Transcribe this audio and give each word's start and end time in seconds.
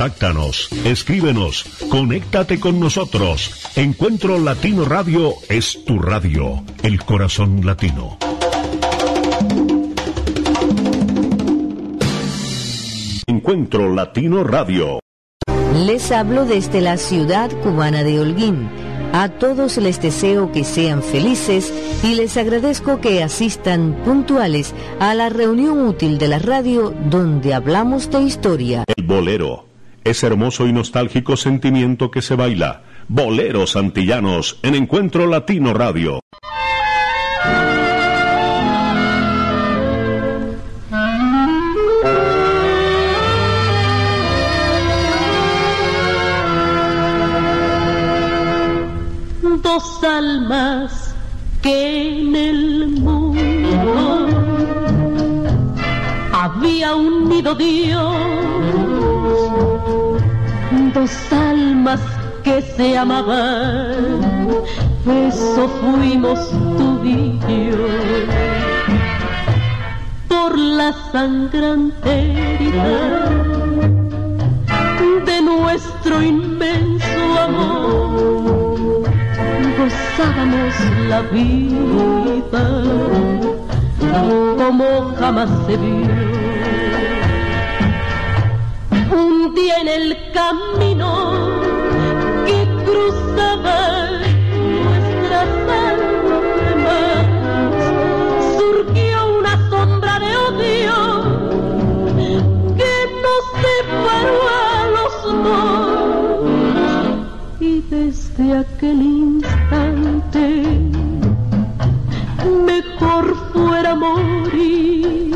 Contáctanos, 0.00 0.70
escríbenos, 0.86 1.66
conéctate 1.90 2.58
con 2.58 2.80
nosotros. 2.80 3.68
Encuentro 3.76 4.38
Latino 4.38 4.86
Radio 4.86 5.34
es 5.50 5.84
tu 5.84 5.98
radio, 5.98 6.64
el 6.82 7.04
corazón 7.04 7.66
latino. 7.66 8.16
Encuentro 13.26 13.94
Latino 13.94 14.42
Radio. 14.42 15.00
Les 15.84 16.10
hablo 16.12 16.46
desde 16.46 16.80
la 16.80 16.96
ciudad 16.96 17.50
cubana 17.62 18.02
de 18.02 18.20
Holguín. 18.20 18.70
A 19.12 19.28
todos 19.28 19.76
les 19.76 20.00
deseo 20.00 20.50
que 20.50 20.64
sean 20.64 21.02
felices 21.02 21.74
y 22.02 22.14
les 22.14 22.38
agradezco 22.38 23.02
que 23.02 23.22
asistan 23.22 24.00
puntuales 24.02 24.74
a 24.98 25.14
la 25.14 25.28
reunión 25.28 25.86
útil 25.86 26.16
de 26.16 26.28
la 26.28 26.38
radio 26.38 26.94
donde 27.10 27.52
hablamos 27.52 28.10
de 28.10 28.22
historia. 28.22 28.84
El 28.96 29.04
bolero, 29.04 29.69
ese 30.04 30.26
hermoso 30.26 30.66
y 30.66 30.72
nostálgico 30.72 31.36
sentimiento 31.36 32.10
que 32.10 32.22
se 32.22 32.34
baila. 32.34 32.82
Boleros 33.08 33.76
antillanos 33.76 34.58
en 34.62 34.74
Encuentro 34.74 35.26
Latino 35.26 35.74
Radio. 35.74 36.20
Dos 49.62 50.04
almas 50.04 51.14
que 51.62 52.20
en 52.20 52.36
el 52.36 52.88
mundo 52.88 54.28
había 56.32 56.94
unido 56.94 57.54
Dios, 57.54 58.16
dos 60.94 61.32
almas 61.32 62.00
que 62.42 62.62
se 62.62 62.96
amaban, 62.96 64.20
eso 65.06 65.68
fuimos 65.80 66.50
tú 66.76 67.04
y. 67.04 67.38
Por 70.28 70.58
la 70.58 70.92
sangrante 71.12 72.10
herida 72.10 73.30
de 75.26 75.42
nuestro 75.42 76.22
inmenso 76.22 77.38
amor, 77.38 79.02
gozábamos 79.78 80.74
la 81.08 81.20
vida 81.22 82.30
como 84.56 85.14
jamás 85.18 85.50
se 85.66 85.76
vio. 85.76 86.49
Un 89.12 89.54
día 89.56 89.78
en 89.78 89.88
el 89.88 90.16
camino 90.32 91.48
que 92.46 92.64
cruzaba 92.84 94.10
nuestras 94.84 95.48
almas. 95.88 97.26
Surgió 98.56 99.16
una 99.38 99.54
sombra 99.68 100.20
de 100.20 100.36
odio 100.46 100.98
que 102.76 102.94
nos 103.24 103.42
separó 103.64 104.40
a 104.48 104.86
los 104.96 105.12
dos. 105.44 106.46
Y 107.58 107.80
desde 107.90 108.58
aquel 108.58 109.02
instante 109.02 110.44
mejor 112.64 113.24
fuera 113.52 113.92
morir. 113.96 115.34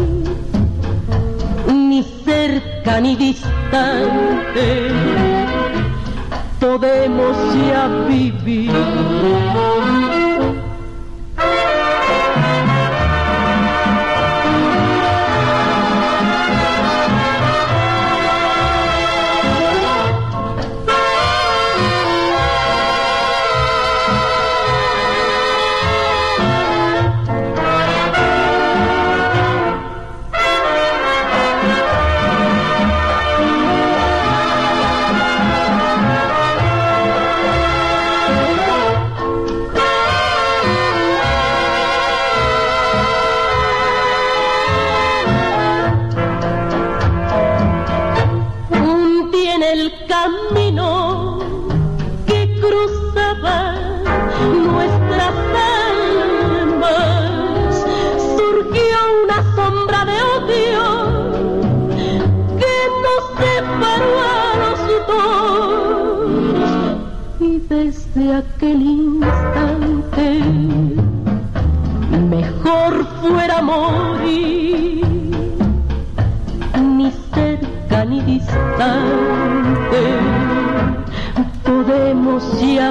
Ni 1.67 2.03
cerca 2.25 3.01
ni 3.01 3.17
distante 3.17 3.64
podemos 6.61 7.37
ya 7.69 7.89
vivir. 8.09 10.14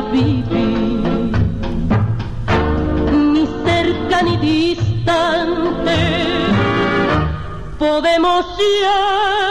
Vivir. 0.02 1.32
Ni 3.34 3.48
cerca 3.66 4.22
ni 4.24 4.38
distante 4.38 5.98
podemos 7.78 8.46
ya 8.82 9.43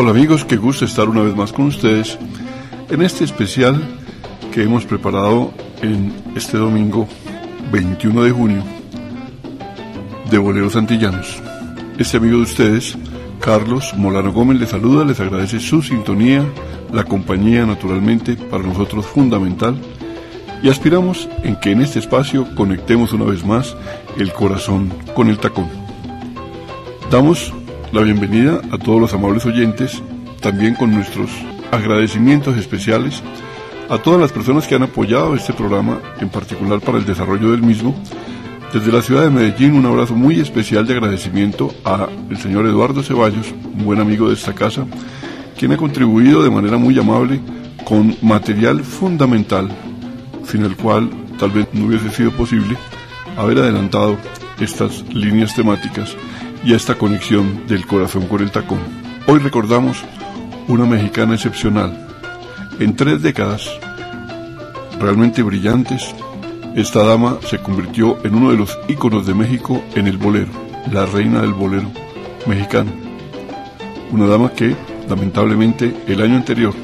Hola 0.00 0.10
amigos, 0.10 0.44
qué 0.44 0.56
gusto 0.56 0.84
estar 0.84 1.08
una 1.08 1.22
vez 1.22 1.34
más 1.34 1.52
con 1.52 1.66
ustedes 1.66 2.16
en 2.88 3.02
este 3.02 3.24
especial 3.24 3.82
que 4.54 4.62
hemos 4.62 4.84
preparado 4.84 5.52
en 5.82 6.14
este 6.36 6.56
domingo 6.56 7.08
21 7.72 8.22
de 8.22 8.30
junio 8.30 8.62
de 10.30 10.38
Boleros 10.38 10.76
Antillanos. 10.76 11.42
Este 11.98 12.18
amigo 12.18 12.36
de 12.36 12.44
ustedes, 12.44 12.96
Carlos 13.40 13.92
Molano 13.96 14.32
Gómez, 14.32 14.60
les 14.60 14.68
saluda, 14.68 15.04
les 15.04 15.18
agradece 15.18 15.58
su 15.58 15.82
sintonía, 15.82 16.46
la 16.92 17.02
compañía 17.02 17.66
naturalmente 17.66 18.36
para 18.36 18.62
nosotros 18.62 19.04
fundamental 19.04 19.76
y 20.62 20.68
aspiramos 20.68 21.28
en 21.42 21.56
que 21.56 21.72
en 21.72 21.80
este 21.82 21.98
espacio 21.98 22.46
conectemos 22.54 23.12
una 23.12 23.24
vez 23.24 23.44
más 23.44 23.76
el 24.16 24.32
corazón 24.32 24.94
con 25.16 25.28
el 25.28 25.40
tacón. 25.40 25.68
Damos 27.10 27.52
la 27.92 28.02
bienvenida 28.02 28.60
a 28.70 28.76
todos 28.76 29.00
los 29.00 29.14
amables 29.14 29.46
oyentes, 29.46 30.02
también 30.40 30.74
con 30.74 30.92
nuestros 30.92 31.30
agradecimientos 31.70 32.56
especiales 32.56 33.22
a 33.88 33.96
todas 33.98 34.20
las 34.20 34.30
personas 34.30 34.66
que 34.66 34.74
han 34.74 34.82
apoyado 34.82 35.34
este 35.34 35.54
programa, 35.54 35.98
en 36.20 36.28
particular 36.28 36.80
para 36.80 36.98
el 36.98 37.06
desarrollo 37.06 37.50
del 37.50 37.62
mismo. 37.62 37.94
Desde 38.74 38.92
la 38.92 39.00
ciudad 39.00 39.22
de 39.22 39.30
Medellín, 39.30 39.72
un 39.72 39.86
abrazo 39.86 40.14
muy 40.14 40.38
especial 40.38 40.86
de 40.86 40.94
agradecimiento 40.94 41.74
a 41.84 42.08
el 42.28 42.36
señor 42.36 42.66
Eduardo 42.66 43.02
Ceballos, 43.02 43.54
un 43.74 43.84
buen 43.84 44.00
amigo 44.00 44.28
de 44.28 44.34
esta 44.34 44.54
casa, 44.54 44.86
quien 45.58 45.72
ha 45.72 45.78
contribuido 45.78 46.42
de 46.42 46.50
manera 46.50 46.76
muy 46.76 46.98
amable 46.98 47.40
con 47.84 48.14
material 48.20 48.84
fundamental, 48.84 49.70
sin 50.46 50.62
el 50.64 50.76
cual 50.76 51.08
tal 51.38 51.52
vez 51.52 51.66
no 51.72 51.86
hubiese 51.86 52.10
sido 52.10 52.32
posible 52.32 52.76
haber 53.38 53.58
adelantado 53.58 54.18
estas 54.60 55.02
líneas 55.14 55.54
temáticas 55.54 56.14
y 56.64 56.74
esta 56.74 56.96
conexión 56.96 57.66
del 57.66 57.86
corazón 57.86 58.26
con 58.26 58.42
el 58.42 58.50
tacón. 58.50 58.80
Hoy 59.26 59.38
recordamos 59.38 60.04
una 60.68 60.84
mexicana 60.86 61.34
excepcional. 61.34 62.06
En 62.80 62.96
tres 62.96 63.22
décadas, 63.22 63.68
realmente 64.98 65.42
brillantes, 65.42 66.14
esta 66.74 67.04
dama 67.04 67.38
se 67.46 67.58
convirtió 67.58 68.18
en 68.24 68.34
uno 68.34 68.50
de 68.50 68.56
los 68.56 68.78
íconos 68.88 69.26
de 69.26 69.34
México 69.34 69.82
en 69.94 70.06
el 70.06 70.16
bolero, 70.18 70.50
la 70.92 71.06
reina 71.06 71.40
del 71.40 71.52
bolero 71.52 71.90
mexicano. 72.46 72.90
una 74.10 74.26
dama 74.26 74.52
que, 74.52 74.74
lamentablemente, 75.08 75.94
el 76.06 76.22
año 76.22 76.36
anterior 76.36 76.74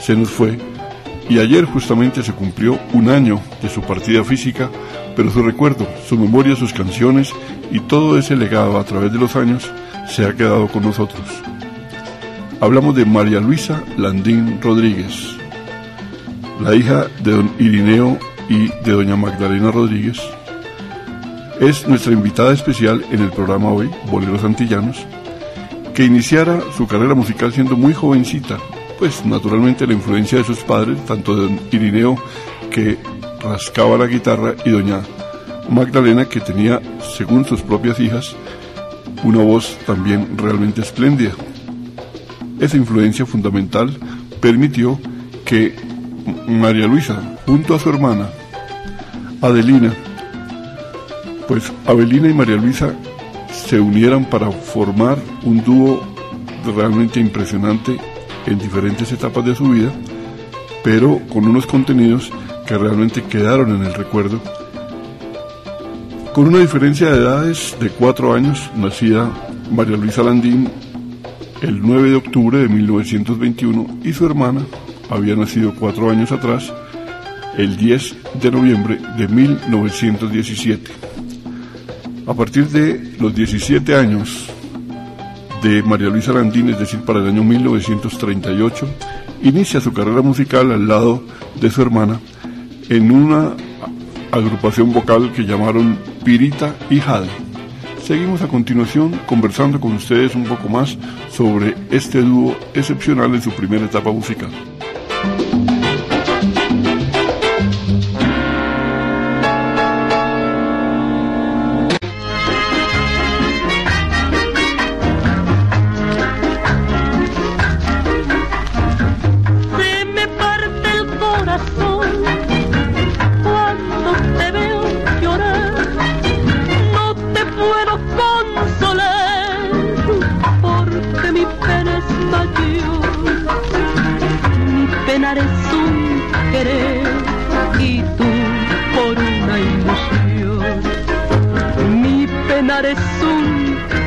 se 0.00 0.16
nos 0.16 0.30
fue 0.30 0.58
y 1.28 1.38
ayer 1.38 1.64
justamente 1.64 2.22
se 2.22 2.32
cumplió 2.32 2.78
un 2.92 3.08
año 3.08 3.40
de 3.62 3.68
su 3.68 3.80
partida 3.80 4.24
física, 4.24 4.70
pero 5.16 5.30
su 5.30 5.42
recuerdo, 5.42 5.86
su 6.08 6.18
memoria, 6.18 6.56
sus 6.56 6.72
canciones 6.72 7.32
y 7.70 7.80
todo 7.80 8.18
ese 8.18 8.36
legado 8.36 8.78
a 8.78 8.84
través 8.84 9.12
de 9.12 9.18
los 9.18 9.36
años 9.36 9.70
se 10.08 10.24
ha 10.24 10.34
quedado 10.34 10.68
con 10.68 10.82
nosotros. 10.82 11.22
Hablamos 12.60 12.94
de 12.94 13.04
María 13.04 13.40
Luisa 13.40 13.82
Landín 13.96 14.60
Rodríguez, 14.62 15.36
la 16.60 16.74
hija 16.74 17.06
de 17.22 17.32
don 17.32 17.50
Irineo 17.58 18.18
y 18.48 18.68
de 18.68 18.92
doña 18.92 19.16
Magdalena 19.16 19.70
Rodríguez. 19.70 20.20
Es 21.60 21.86
nuestra 21.86 22.12
invitada 22.12 22.52
especial 22.52 23.04
en 23.10 23.22
el 23.22 23.30
programa 23.30 23.70
hoy, 23.70 23.90
Boleros 24.10 24.44
Antillanos, 24.44 25.04
que 25.94 26.04
iniciara 26.04 26.60
su 26.76 26.86
carrera 26.86 27.14
musical 27.14 27.52
siendo 27.52 27.76
muy 27.76 27.94
jovencita, 27.94 28.58
pues 28.98 29.24
naturalmente 29.24 29.86
la 29.86 29.94
influencia 29.94 30.38
de 30.38 30.44
sus 30.44 30.58
padres, 30.58 31.04
tanto 31.06 31.36
de 31.36 31.42
don 31.42 31.60
Irineo 31.70 32.16
que 32.70 32.98
rascaba 33.44 33.98
la 33.98 34.06
guitarra 34.06 34.54
y 34.64 34.70
doña 34.70 35.02
Magdalena 35.68 36.26
que 36.26 36.40
tenía, 36.40 36.80
según 37.16 37.44
sus 37.44 37.62
propias 37.62 38.00
hijas, 38.00 38.34
una 39.22 39.42
voz 39.42 39.78
también 39.86 40.36
realmente 40.36 40.80
espléndida. 40.80 41.32
Esa 42.60 42.76
influencia 42.76 43.26
fundamental 43.26 43.96
permitió 44.40 44.98
que 45.44 45.74
María 46.46 46.86
Luisa, 46.86 47.36
junto 47.46 47.74
a 47.74 47.78
su 47.78 47.88
hermana, 47.88 48.28
Adelina, 49.40 49.92
pues 51.48 51.72
Avelina 51.86 52.28
y 52.28 52.34
María 52.34 52.56
Luisa 52.56 52.94
se 53.52 53.78
unieran 53.80 54.24
para 54.24 54.50
formar 54.50 55.18
un 55.44 55.62
dúo 55.62 56.02
realmente 56.74 57.20
impresionante 57.20 57.98
en 58.46 58.58
diferentes 58.58 59.12
etapas 59.12 59.44
de 59.44 59.54
su 59.54 59.68
vida, 59.70 59.92
pero 60.82 61.20
con 61.32 61.46
unos 61.46 61.66
contenidos 61.66 62.30
que 62.66 62.78
realmente 62.78 63.22
quedaron 63.22 63.76
en 63.76 63.84
el 63.84 63.94
recuerdo. 63.94 64.40
Con 66.32 66.48
una 66.48 66.58
diferencia 66.58 67.10
de 67.10 67.18
edades 67.18 67.76
de 67.78 67.90
cuatro 67.90 68.34
años, 68.34 68.70
nacida 68.74 69.30
María 69.70 69.96
Luisa 69.96 70.22
Landín 70.22 70.68
el 71.62 71.80
9 71.80 72.10
de 72.10 72.16
octubre 72.16 72.58
de 72.58 72.68
1921 72.68 74.00
y 74.04 74.12
su 74.12 74.26
hermana 74.26 74.60
había 75.08 75.34
nacido 75.34 75.74
cuatro 75.74 76.10
años 76.10 76.32
atrás, 76.32 76.72
el 77.56 77.76
10 77.76 78.16
de 78.42 78.50
noviembre 78.50 78.98
de 79.16 79.28
1917. 79.28 80.90
A 82.26 82.34
partir 82.34 82.68
de 82.68 83.16
los 83.18 83.34
17 83.34 83.94
años 83.94 84.46
de 85.62 85.82
María 85.82 86.08
Luisa 86.08 86.32
Landín, 86.32 86.68
es 86.70 86.78
decir, 86.78 87.00
para 87.00 87.20
el 87.20 87.28
año 87.28 87.44
1938, 87.44 88.86
inicia 89.42 89.80
su 89.80 89.92
carrera 89.92 90.20
musical 90.20 90.70
al 90.72 90.86
lado 90.86 91.22
de 91.60 91.70
su 91.70 91.80
hermana 91.80 92.20
en 92.88 93.10
una 93.10 93.54
agrupación 94.30 94.92
vocal 94.92 95.32
que 95.32 95.44
llamaron 95.44 95.98
Pirita 96.24 96.74
y 96.90 97.00
Jade. 97.00 97.28
Seguimos 98.02 98.42
a 98.42 98.48
continuación 98.48 99.18
conversando 99.26 99.80
con 99.80 99.94
ustedes 99.94 100.34
un 100.34 100.44
poco 100.44 100.68
más 100.68 100.98
sobre 101.30 101.74
este 101.90 102.20
dúo 102.20 102.56
excepcional 102.74 103.34
en 103.34 103.42
su 103.42 103.50
primera 103.50 103.86
etapa 103.86 104.12
musical. 104.12 104.50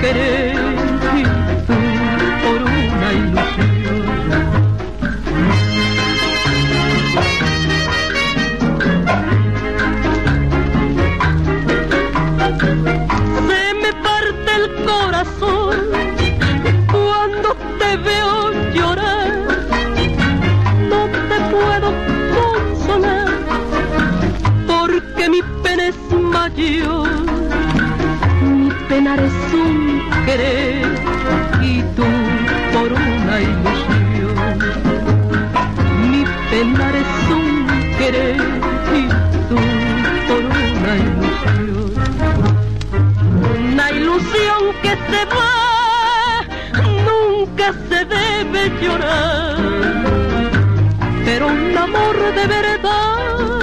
querer. 0.02 0.47
se 45.10 45.26
va, 45.36 46.46
nunca 47.10 47.74
se 47.90 48.06
debe 48.06 48.62
llorar. 48.82 49.58
Pero 51.26 51.48
un 51.48 51.78
amor 51.78 52.16
de 52.36 52.48
verdad 52.48 53.60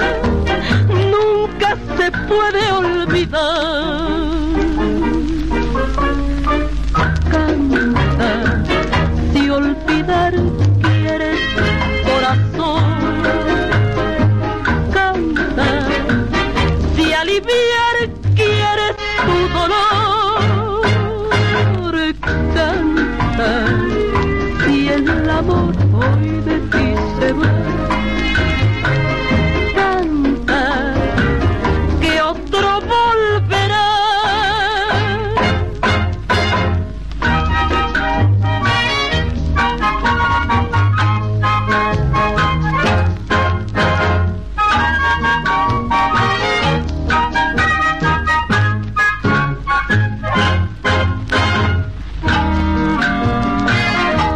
nunca 0.89 1.77
se 1.97 2.11
puede 2.27 2.71
olvidar. 2.71 4.54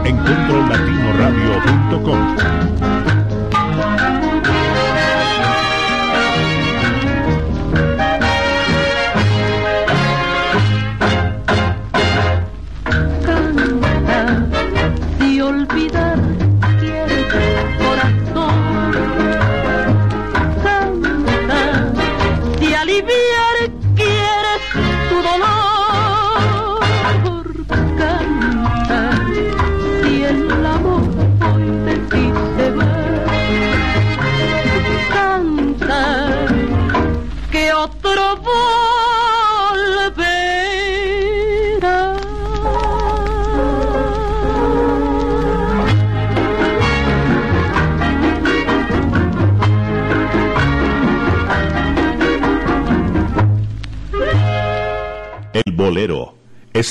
encontrolatinoradio.com. 0.10 2.89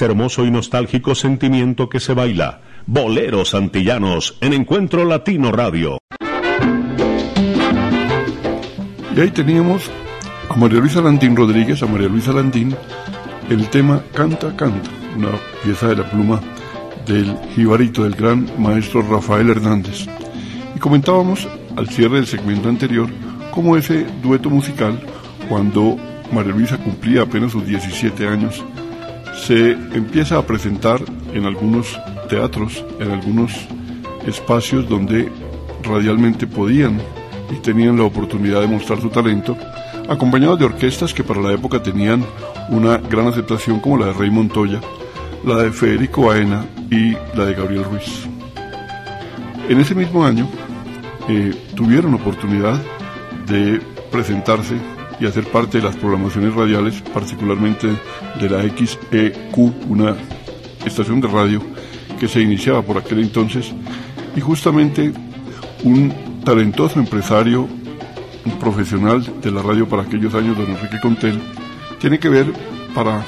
hermoso 0.03 0.45
y 0.45 0.51
nostálgico 0.51 1.15
sentimiento 1.15 1.89
que 1.89 2.01
se 2.01 2.15
baila. 2.15 2.61
Boleros 2.87 3.55
Antillanos 3.55 4.39
en 4.41 4.53
Encuentro 4.53 5.05
Latino 5.05 5.53
Radio. 5.53 5.99
Y 9.17 9.21
ahí 9.21 9.31
teníamos 9.31 9.91
a 10.49 10.57
María 10.57 10.81
Luisa 10.81 11.01
Landín 11.01 11.37
Rodríguez, 11.37 11.83
a 11.83 11.87
María 11.87 12.09
Luisa 12.09 12.33
Landín, 12.33 12.75
el 13.51 13.69
tema 13.69 14.03
Canta, 14.15 14.55
Canta, 14.57 14.91
una 15.17 15.31
pieza 15.63 15.89
de 15.89 15.97
la 15.97 16.11
pluma 16.11 16.41
del 17.07 17.37
jibarito, 17.55 18.05
del 18.05 18.15
gran 18.15 18.49
maestro 18.59 19.03
Rafael 19.03 19.51
Hernández. 19.51 20.07
Y 20.77 20.79
comentábamos 20.79 21.49
al 21.77 21.89
cierre 21.89 22.17
del 22.17 22.27
segmento 22.27 22.69
anterior 22.69 23.09
cómo 23.51 23.77
ese 23.77 24.07
dueto 24.23 24.51
musical, 24.51 25.01
cuando 25.49 25.97
María 26.33 26.53
Luisa 26.53 26.79
cumplía 26.79 27.23
apenas 27.23 27.53
sus 27.53 27.67
17 27.67 28.29
años, 28.29 28.65
se 29.45 29.73
empieza 29.73 30.39
a 30.39 30.47
presentar 30.47 31.01
en 31.33 31.45
algunos 31.45 31.99
teatros, 32.29 32.85
en 33.01 33.11
algunos 33.11 33.53
espacios 34.27 34.89
donde 34.89 35.31
radialmente 35.83 36.47
podían 36.47 37.01
y 37.51 37.57
tenían 37.57 37.97
la 37.97 38.05
oportunidad 38.05 38.61
de 38.61 38.67
mostrar 38.67 39.01
su 39.01 39.09
talento, 39.09 39.57
acompañados 40.09 40.59
de 40.59 40.67
orquestas 40.67 41.15
que 41.15 41.25
para 41.25 41.41
la 41.41 41.53
época 41.53 41.83
tenían 41.83 42.25
una 42.69 42.99
gran 42.99 43.29
aceptación 43.29 43.81
como 43.81 43.99
la 43.99 44.07
de 44.07 44.13
Rey 44.13 44.31
Montoya, 44.31 44.81
la 45.45 45.63
de 45.63 45.73
Federico 45.73 46.27
Baena 46.27 46.67
y 46.91 47.13
la 47.37 47.47
de 47.47 47.55
Gabriel 47.55 47.85
Ruiz. 47.85 48.27
En 49.69 49.81
ese 49.81 49.95
mismo 49.95 50.25
año 50.25 50.49
eh, 51.29 51.55
tuvieron 51.75 52.15
oportunidad 52.15 52.79
de 53.47 53.81
presentarse 54.11 54.77
y 55.21 55.27
hacer 55.27 55.45
parte 55.45 55.79
de 55.79 55.85
las 55.85 55.97
programaciones 55.97 56.55
radiales, 56.55 57.03
particularmente 57.13 57.89
de 58.41 58.51
la 58.51 58.63
XEQ, 58.63 59.57
una 59.89 60.17
estación 60.85 61.21
de 61.21 61.29
radio 61.29 61.61
que 62.19 62.29
se 62.29 62.41
iniciaba 62.41 62.83
por 62.83 62.99
aquel 62.99 63.21
entonces, 63.21 63.73
y 64.37 64.41
justamente 64.41 65.13
un 65.85 66.13
talentoso 66.45 66.99
empresario, 66.99 67.69
un 68.45 68.59
profesional 68.59 69.25
de 69.41 69.51
la 69.51 69.63
radio 69.63 69.89
para 69.89 70.03
aquellos 70.03 70.35
años, 70.35 70.57
don 70.57 70.71
Enrique 70.71 71.01
Contel, 71.01 71.39
tiene 72.01 72.19
que 72.19 72.29
ver 72.29 72.47
para 72.95 73.25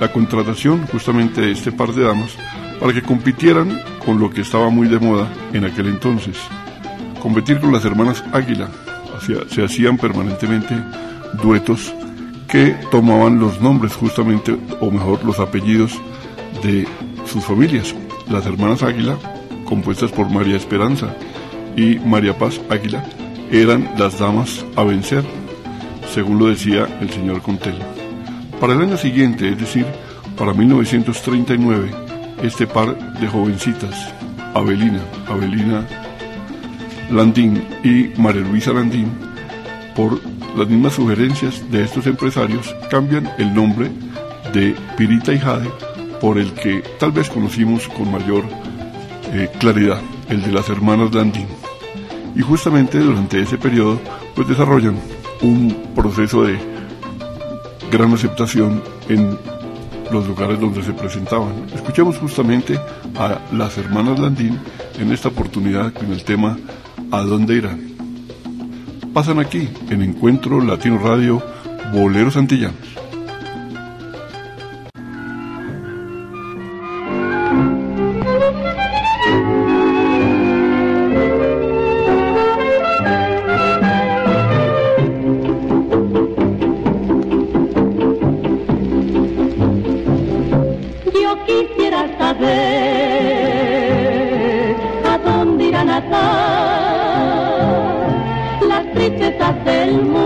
la 0.00 0.12
contratación 0.12 0.86
justamente 0.86 1.40
de 1.40 1.52
este 1.52 1.72
par 1.72 1.92
de 1.92 2.04
damas 2.04 2.36
para 2.80 2.92
que 2.92 3.02
compitieran 3.02 3.80
con 4.04 4.18
lo 4.18 4.30
que 4.30 4.42
estaba 4.42 4.68
muy 4.68 4.88
de 4.88 4.98
moda 4.98 5.28
en 5.52 5.64
aquel 5.64 5.86
entonces, 5.86 6.36
competir 7.20 7.60
con 7.60 7.72
las 7.72 7.84
hermanas 7.84 8.22
Águila. 8.32 8.68
se 9.48 9.64
hacían 9.64 9.96
permanentemente 9.96 10.74
duetos 11.42 11.94
que 12.48 12.76
tomaban 12.90 13.38
los 13.38 13.60
nombres 13.60 13.94
justamente, 13.94 14.56
o 14.80 14.90
mejor 14.90 15.24
los 15.24 15.40
apellidos 15.40 15.92
de 16.62 16.86
sus 17.26 17.44
familias. 17.44 17.94
Las 18.30 18.46
hermanas 18.46 18.82
Águila, 18.82 19.16
compuestas 19.64 20.10
por 20.12 20.30
María 20.30 20.56
Esperanza 20.56 21.14
y 21.76 21.98
María 21.98 22.36
Paz 22.38 22.60
Águila, 22.70 23.04
eran 23.50 23.90
las 23.98 24.18
damas 24.18 24.64
a 24.76 24.84
vencer, 24.84 25.24
según 26.12 26.38
lo 26.38 26.46
decía 26.46 26.86
el 27.00 27.10
señor 27.10 27.42
Contel. 27.42 27.76
Para 28.60 28.72
el 28.72 28.82
año 28.82 28.96
siguiente, 28.96 29.48
es 29.48 29.58
decir, 29.58 29.86
para 30.36 30.52
1939, 30.52 31.90
este 32.42 32.66
par 32.66 32.96
de 33.18 33.26
jovencitas, 33.28 34.12
Abelina, 34.54 35.00
Abelina 35.28 35.86
Landín 37.10 37.62
y 37.84 38.10
María 38.20 38.42
Luisa 38.42 38.72
Landín, 38.72 39.10
por 39.94 40.20
las 40.56 40.68
mismas 40.68 40.94
sugerencias 40.94 41.70
de 41.70 41.84
estos 41.84 42.06
empresarios, 42.06 42.74
cambian 42.90 43.30
el 43.38 43.54
nombre 43.54 43.90
de 44.52 44.74
Pirita 44.96 45.32
y 45.32 45.38
Jade 45.38 45.70
por 46.20 46.38
el 46.38 46.52
que 46.52 46.82
tal 46.98 47.12
vez 47.12 47.28
conocimos 47.28 47.88
con 47.88 48.10
mayor 48.10 48.44
eh, 49.32 49.50
claridad, 49.58 50.00
el 50.30 50.42
de 50.42 50.52
las 50.52 50.68
hermanas 50.70 51.14
Landín. 51.14 51.46
Y 52.34 52.40
justamente 52.40 52.98
durante 52.98 53.40
ese 53.40 53.58
periodo, 53.58 54.00
pues 54.34 54.48
desarrollan 54.48 54.98
un 55.42 55.76
proceso 55.94 56.44
de 56.44 56.58
gran 57.90 58.12
aceptación 58.12 58.82
en 59.08 59.38
los 60.10 60.26
lugares 60.26 60.58
donde 60.58 60.82
se 60.82 60.92
presentaban. 60.92 61.66
Escuchemos 61.74 62.16
justamente 62.18 62.80
a 63.16 63.40
las 63.52 63.76
hermanas 63.76 64.18
Landín 64.18 64.58
en 64.98 65.12
esta 65.12 65.28
oportunidad 65.28 65.92
con 65.92 66.12
el 66.12 66.24
tema 66.24 66.56
¿A 67.10 67.20
dónde 67.20 67.54
irán? 67.54 67.95
Pasan 69.16 69.38
aquí 69.38 69.66
en 69.88 70.02
Encuentro 70.02 70.60
Latino 70.60 70.98
Radio 70.98 71.42
Boleros 71.90 72.36
Antillanos. 72.36 72.96
almas 95.76 96.02
que 96.02 96.85
han 99.46 99.54
sufrido 99.64 100.25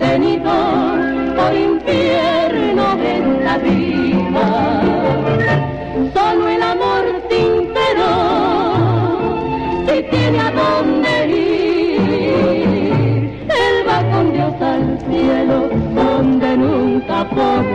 tenido 0.00 0.50
por 1.36 1.54
infierno 1.54 2.96
de 2.96 3.10
esta 3.18 3.58
vida. 3.58 4.82
Solo 6.14 6.48
el 6.48 6.62
amor 6.62 7.04
sincero, 7.28 8.08
si 9.86 10.02
tiene 10.10 10.40
a 10.40 10.50
dónde 10.50 11.10
ir, 11.28 12.44
él 13.48 13.76
va 13.88 13.98
con 14.10 14.32
Dios 14.32 14.54
al 14.60 14.98
cielo, 15.08 15.68
donde 15.94 16.56
nunca 16.56 17.28
podrá. 17.28 17.69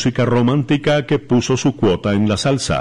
Música 0.00 0.24
romántica 0.24 1.04
que 1.04 1.18
puso 1.18 1.58
su 1.58 1.76
cuota 1.76 2.14
en 2.14 2.26
la 2.26 2.38
salsa. 2.38 2.80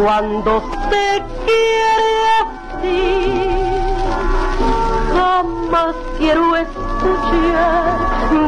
Cuando 0.00 0.62
se 0.90 1.22
quiere 1.44 2.12
así. 2.40 3.50
Jamás 5.14 5.94
quiero 6.18 6.56
escuchar 6.56 7.92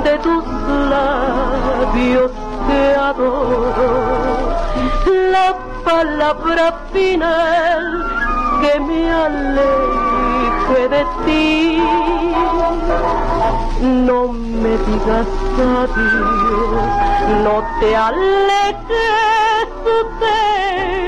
de 0.05 0.19
tus 0.19 0.45
labios 0.91 2.31
que 2.67 2.97
adoro 2.97 4.55
la 5.33 5.55
palabra 5.85 6.75
final 6.93 7.85
que 8.61 8.81
me 8.81 9.13
aleje 9.13 10.89
de 10.89 11.05
ti. 11.27 11.83
No 13.83 14.29
me 14.29 14.79
digas 14.87 15.27
adiós, 15.83 16.85
no 17.45 17.57
te 17.81 17.97
alejes 17.97 18.85
de 20.21 21.04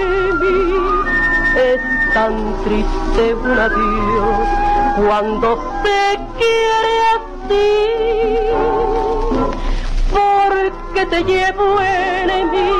tan 2.16 2.34
triste 2.64 3.24
un 3.34 3.58
adiós 3.58 4.48
cuando 4.96 5.48
se 5.82 6.02
quiere 6.38 6.94
así 7.16 7.68
porque 10.16 11.00
te 11.12 11.20
llevo 11.24 11.66
en 11.78 12.50
mí, 12.52 12.72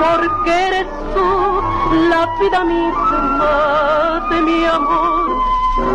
porque 0.00 0.50
eres 0.68 0.88
tú 1.12 1.28
la 2.08 2.22
vida 2.40 2.60
misma 2.64 3.54
de 4.30 4.38
mi 4.48 4.64
amor. 4.64 5.28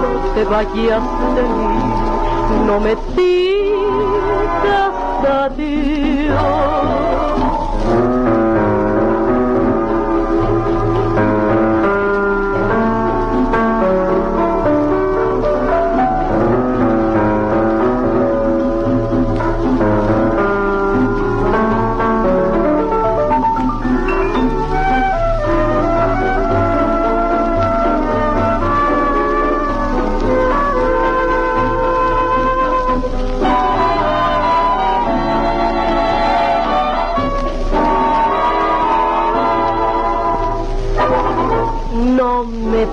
No 0.02 0.10
te 0.36 0.44
vayas 0.44 1.06
de 1.38 1.44
mí, 1.58 1.78
no 2.68 2.76
me 2.82 2.94
digas 3.18 4.96
adiós. 5.42 6.66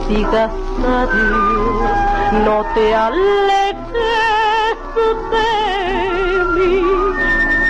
Digas 0.08 0.50
adiós, 0.86 1.90
no 2.44 2.64
te 2.74 2.94
alejes 2.94 3.82
de 5.32 6.44
mí. 6.54 6.82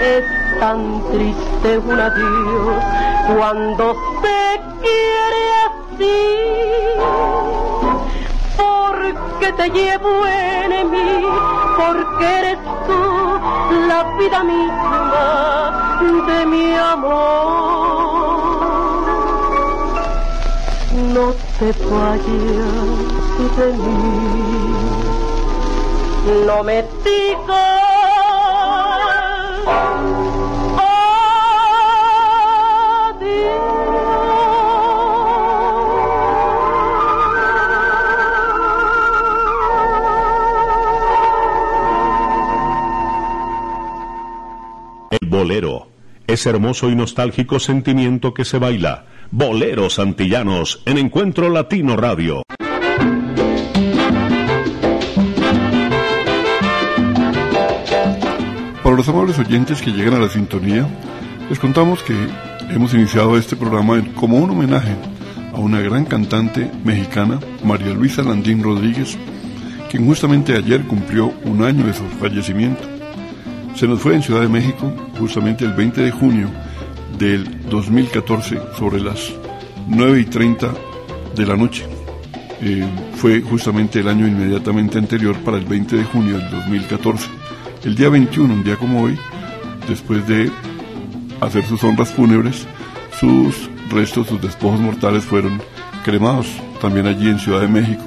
Es 0.01 0.25
tan 0.61 1.03
triste 1.11 1.79
un 1.79 2.01
adiós 2.01 2.83
cuando 3.37 3.95
se 4.23 4.61
quiere 4.81 5.43
así. 5.67 6.21
Porque 8.57 9.53
te 9.53 9.71
llevo 9.71 10.27
en 10.27 10.91
mí, 10.91 11.27
porque 11.77 12.39
eres 12.39 12.59
tú 12.87 13.03
la 13.89 14.03
vida 14.19 14.45
misma 14.45 15.63
de 16.27 16.47
mi 16.47 16.75
amor 16.75 18.32
no 21.13 21.33
te. 21.59 21.73
No 26.47 26.63
me 26.65 26.85
El 45.11 45.29
bolero. 45.29 45.89
Ese 46.27 46.51
hermoso 46.51 46.89
y 46.89 46.95
nostálgico 46.95 47.59
sentimiento 47.59 48.33
que 48.33 48.45
se 48.45 48.59
baila. 48.59 49.05
Boleros 49.35 49.99
Antillanos 49.99 50.83
en 50.85 50.99
Encuentro 50.99 51.49
Latino 51.49 51.97
Radio. 51.97 52.43
Para 58.83 58.95
los 58.95 59.09
amables 59.09 59.39
oyentes 59.39 59.81
que 59.81 59.93
llegan 59.93 60.13
a 60.13 60.19
la 60.19 60.29
sintonía, 60.29 60.87
les 61.49 61.59
contamos 61.59 62.03
que 62.03 62.15
hemos 62.69 62.93
iniciado 62.93 63.39
este 63.39 63.57
programa 63.57 64.05
como 64.17 64.37
un 64.37 64.51
homenaje 64.51 64.95
a 65.55 65.59
una 65.59 65.81
gran 65.81 66.05
cantante 66.05 66.71
mexicana, 66.85 67.41
María 67.65 67.95
Luisa 67.95 68.23
Landín 68.23 68.63
Rodríguez, 68.63 69.17
quien 69.91 70.05
justamente 70.05 70.55
ayer 70.55 70.83
cumplió 70.83 71.33
un 71.47 71.65
año 71.65 71.87
de 71.87 71.95
su 71.95 72.05
fallecimiento. 72.21 72.83
Se 73.77 73.89
nos 73.89 73.99
fue 73.99 74.15
en 74.15 74.23
Ciudad 74.23 74.43
de 74.43 74.49
México 74.49 74.93
justamente 75.19 75.65
el 75.65 75.73
20 75.73 76.03
de 76.03 76.11
junio 76.11 76.51
del 77.19 77.69
2014 77.69 78.59
sobre 78.79 79.01
las 79.01 79.33
9 79.89 80.21
y 80.21 80.25
30 80.25 80.73
de 81.35 81.47
la 81.47 81.57
noche. 81.57 81.87
Eh, 82.61 82.87
fue 83.17 83.41
justamente 83.41 84.01
el 84.01 84.09
año 84.09 84.27
inmediatamente 84.27 84.99
anterior 84.99 85.37
para 85.39 85.57
el 85.57 85.65
20 85.65 85.97
de 85.97 86.05
junio 86.05 86.39
del 86.39 86.51
2014. 86.51 87.29
El 87.85 87.95
día 87.97 88.09
21, 88.09 88.55
un 88.55 88.65
día 88.65 88.77
como 88.77 89.03
hoy, 89.03 89.19
después 89.89 90.27
de 90.29 90.51
hacer 91.41 91.65
sus 91.65 91.83
honras 91.83 92.13
fúnebres, 92.13 92.67
sus 93.19 93.69
restos, 93.91 94.29
sus 94.29 94.41
despojos 94.41 94.81
mortales 94.81 95.25
fueron 95.25 95.61
cremados 96.05 96.47
también 96.81 97.07
allí 97.07 97.29
en 97.29 97.39
Ciudad 97.39 97.61
de 97.61 97.69
México. 97.69 98.03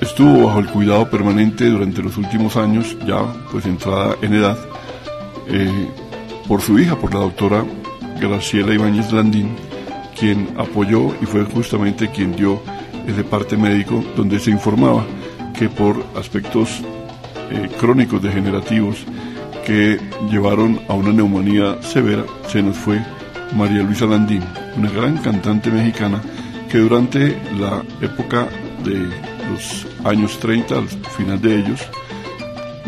Estuvo 0.00 0.46
bajo 0.46 0.60
el 0.60 0.66
cuidado 0.66 1.08
permanente 1.10 1.68
durante 1.68 2.02
los 2.02 2.16
últimos 2.16 2.56
años, 2.56 2.96
ya 3.06 3.24
pues 3.50 3.66
entrada 3.66 4.16
en 4.22 4.34
edad, 4.34 4.58
eh, 5.48 5.88
por 6.48 6.60
su 6.60 6.78
hija, 6.78 6.96
por 6.96 7.12
la 7.14 7.20
doctora 7.20 7.64
Graciela 8.20 8.74
Ibáñez 8.74 9.12
Landín, 9.12 9.56
quien 10.18 10.48
apoyó 10.56 11.14
y 11.20 11.26
fue 11.26 11.44
justamente 11.44 12.10
quien 12.10 12.34
dio 12.36 12.62
ese 13.06 13.24
parte 13.24 13.56
médico 13.56 14.02
donde 14.16 14.38
se 14.38 14.50
informaba 14.50 15.04
que 15.58 15.68
por 15.68 16.04
aspectos 16.16 16.82
eh, 17.50 17.68
crónicos 17.78 18.22
degenerativos 18.22 19.04
que 19.64 19.98
llevaron 20.30 20.80
a 20.88 20.94
una 20.94 21.12
neumonía 21.12 21.82
severa, 21.82 22.24
se 22.48 22.62
nos 22.62 22.76
fue 22.76 23.00
María 23.56 23.82
Luisa 23.82 24.06
Landín, 24.06 24.42
una 24.76 24.90
gran 24.90 25.16
cantante 25.18 25.70
mexicana 25.70 26.20
que 26.70 26.78
durante 26.78 27.38
la 27.58 27.82
época 28.00 28.48
de 28.84 29.08
los 29.50 29.86
años 30.04 30.38
30, 30.38 30.76
al 30.76 30.88
final 30.88 31.40
de 31.40 31.58
ellos, 31.60 31.80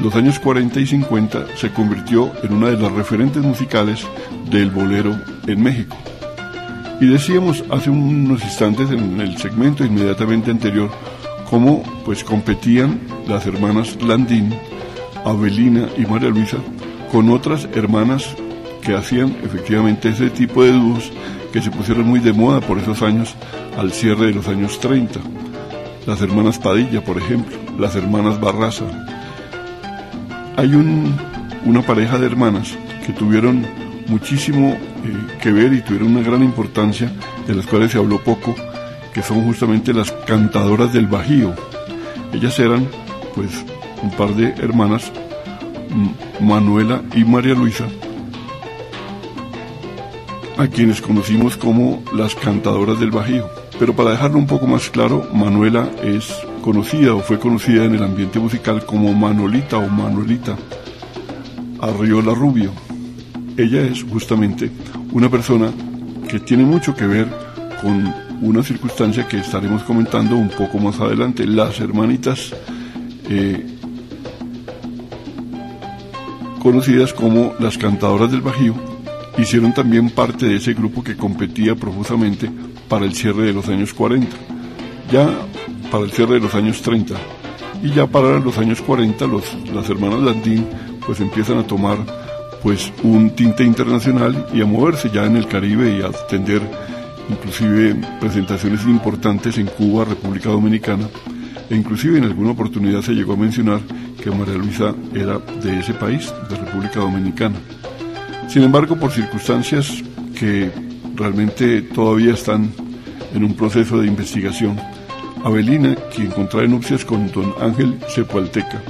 los 0.03 0.15
años 0.15 0.39
40 0.39 0.81
y 0.81 0.87
50 0.87 1.57
se 1.57 1.73
convirtió 1.73 2.31
en 2.43 2.53
una 2.53 2.69
de 2.69 2.79
las 2.79 2.93
referentes 2.93 3.43
musicales 3.43 4.07
del 4.51 4.71
bolero 4.71 5.19
en 5.47 5.63
México. 5.63 5.97
Y 7.01 7.07
decíamos 7.07 7.65
hace 7.71 7.91
unos 7.91 8.43
instantes 8.43 8.91
en 8.91 9.21
el 9.21 9.37
segmento 9.37 9.85
inmediatamente 9.85 10.51
anterior 10.51 10.91
cómo 11.49 11.83
pues 12.05 12.25
competían 12.25 13.01
las 13.29 13.47
hermanas 13.47 13.97
Landín, 14.03 14.55
Abelina 15.25 15.89
y 15.97 16.07
María 16.07 16.31
Luisa 16.31 16.59
con 17.11 17.31
otras 17.31 17.69
hermanas 17.75 18.35
que 18.83 18.95
hacían 18.95 19.37
efectivamente 19.43 20.09
ese 20.09 20.31
tipo 20.31 20.63
de 20.63 20.73
dúos 20.73 21.11
que 21.53 21.61
se 21.61 21.71
pusieron 21.71 22.07
muy 22.07 22.21
de 22.21 22.33
moda 22.33 22.61
por 22.61 22.79
esos 22.79 23.03
años 23.03 23.35
al 23.77 23.93
cierre 23.93 24.27
de 24.27 24.35
los 24.35 24.49
años 24.49 24.79
30. 24.81 25.21
Las 26.07 26.21
hermanas 26.23 26.59
Padilla, 26.59 27.03
por 27.03 27.19
ejemplo, 27.19 27.57
las 27.79 27.97
hermanas 27.97 28.41
Barraza. 28.41 28.85
Hay 30.57 30.75
una 30.75 31.83
pareja 31.83 32.19
de 32.19 32.27
hermanas 32.27 32.77
que 33.05 33.13
tuvieron 33.13 33.67
muchísimo 34.09 34.69
eh, 34.69 34.79
que 35.43 35.53
ver 35.53 35.73
y 35.75 35.83
tuvieron 35.83 36.17
una 36.17 36.27
gran 36.27 36.43
importancia, 36.43 37.13
de 37.47 37.55
las 37.55 37.67
cuales 37.67 37.93
se 37.93 37.99
habló 37.99 38.23
poco, 38.23 38.55
que 39.13 39.23
son 39.23 39.45
justamente 39.45 39.93
las 39.93 40.13
cantadoras 40.13 40.93
del 40.95 41.09
Bajío. 41.09 41.55
Ellas 42.33 42.59
eran, 42.59 42.89
pues, 43.35 43.51
un 44.03 44.11
par 44.13 44.35
de 44.35 44.49
hermanas, 44.63 45.13
Manuela 46.41 47.03
y 47.15 47.25
María 47.25 47.55
Luisa, 47.55 47.87
a 50.57 50.67
quienes 50.69 51.03
conocimos 51.03 51.57
como 51.57 52.03
las 52.15 52.35
cantadoras 52.35 52.99
del 52.99 53.11
Bajío. 53.11 53.47
Pero 53.79 53.95
para 53.95 54.13
dejarlo 54.13 54.39
un 54.39 54.47
poco 54.47 54.67
más 54.67 54.89
claro, 54.89 55.29
Manuela 55.35 55.91
es 56.03 56.35
conocida 56.67 57.15
o 57.15 57.21
fue 57.21 57.39
conocida 57.39 57.85
en 57.85 57.95
el 57.95 58.03
ambiente 58.03 58.41
musical 58.41 58.85
como 58.85 59.15
Manolita 59.15 59.79
o 59.79 59.89
Manuelita 59.89 60.57
Arriola 61.81 62.35
Rubio. 62.35 62.73
Ella 63.57 63.83
es 63.83 64.03
justamente 64.03 64.69
una 65.13 65.31
persona 65.31 65.71
que 66.29 66.41
tiene 66.41 66.65
mucho 66.65 66.93
que 66.93 67.07
ver 67.07 67.29
con 67.81 68.13
una 68.43 68.65
circunstancia 68.65 69.29
que 69.29 69.39
estaremos 69.39 69.85
comentando 69.85 70.35
un 70.35 70.49
poco 70.49 70.79
más 70.79 70.99
adelante. 70.99 71.47
Las 71.47 71.79
hermanitas 71.79 72.53
eh, 73.31 73.65
conocidas 76.59 77.13
como 77.15 77.55
las 77.61 77.79
cantadoras 77.79 78.33
del 78.33 78.41
Bajío 78.41 78.75
hicieron 79.39 79.73
también 79.73 80.11
parte 80.11 80.47
de 80.47 80.57
ese 80.57 80.75
grupo 80.75 81.05
que 81.05 81.17
competía 81.17 81.77
profusamente 81.77 82.51
para 82.89 83.05
el 83.05 83.15
cierre 83.15 83.45
de 83.45 83.53
los 83.53 83.69
años 83.69 83.95
40, 83.95 84.37
ya 85.13 85.31
para 85.91 86.05
el 86.05 86.11
cierre 86.11 86.35
de 86.35 86.41
los 86.41 86.55
años 86.55 86.83
30 86.83 87.15
y 87.83 87.91
ya 87.91 88.07
para 88.07 88.39
los 88.39 88.59
años 88.59 88.81
40 88.83 89.27
los, 89.27 89.45
las 89.73 89.89
hermanas 89.89 90.21
Landín 90.21 90.67
pues 91.05 91.21
empiezan 91.21 91.59
a 91.59 91.67
tomar 91.67 91.99
pues 92.63 92.93
un 93.03 93.31
tinte 93.31 93.65
internacional 93.65 94.47
y 94.53 94.61
a 94.61 94.67
moverse 94.67 95.11
ya 95.11 95.25
en 95.25 95.37
el 95.37 95.47
Caribe 95.47 95.97
y 95.99 96.03
a 96.03 96.07
atender 96.07 96.63
inclusive 97.29 97.97
presentaciones 98.21 98.85
importantes 98.85 99.59
en 99.59 99.67
Cuba, 99.67 100.05
República 100.05 100.49
Dominicana 100.51 101.09
e 101.69 101.77
inclusive 101.77 102.19
en 102.19 102.25
alguna 102.25 102.53
oportunidad 102.53 103.03
se 103.03 103.13
llegó 103.13 103.35
a 103.35 103.37
mencionar 103.37 103.81
que 104.23 104.31
María 104.31 104.55
Luisa 104.55 104.95
era 105.15 105.39
de 105.39 105.81
ese 105.81 105.95
país, 105.95 106.33
de 106.49 106.57
República 106.57 107.01
Dominicana. 107.01 107.57
Sin 108.49 108.63
embargo, 108.63 108.97
por 108.97 109.11
circunstancias 109.11 110.03
que 110.39 110.71
realmente 111.15 111.83
todavía 111.83 112.35
están 112.35 112.73
en 113.35 113.45
un 113.45 113.55
proceso 113.55 113.99
de 113.99 114.07
investigación, 114.07 114.79
Avelina, 115.47 115.95
quien 116.13 116.33
contrae 116.33 116.67
nupcias 116.67 117.05
con 117.05 117.31
don 117.31 117.55
Ángel 117.61 118.01
Cepualteca, 118.09 118.83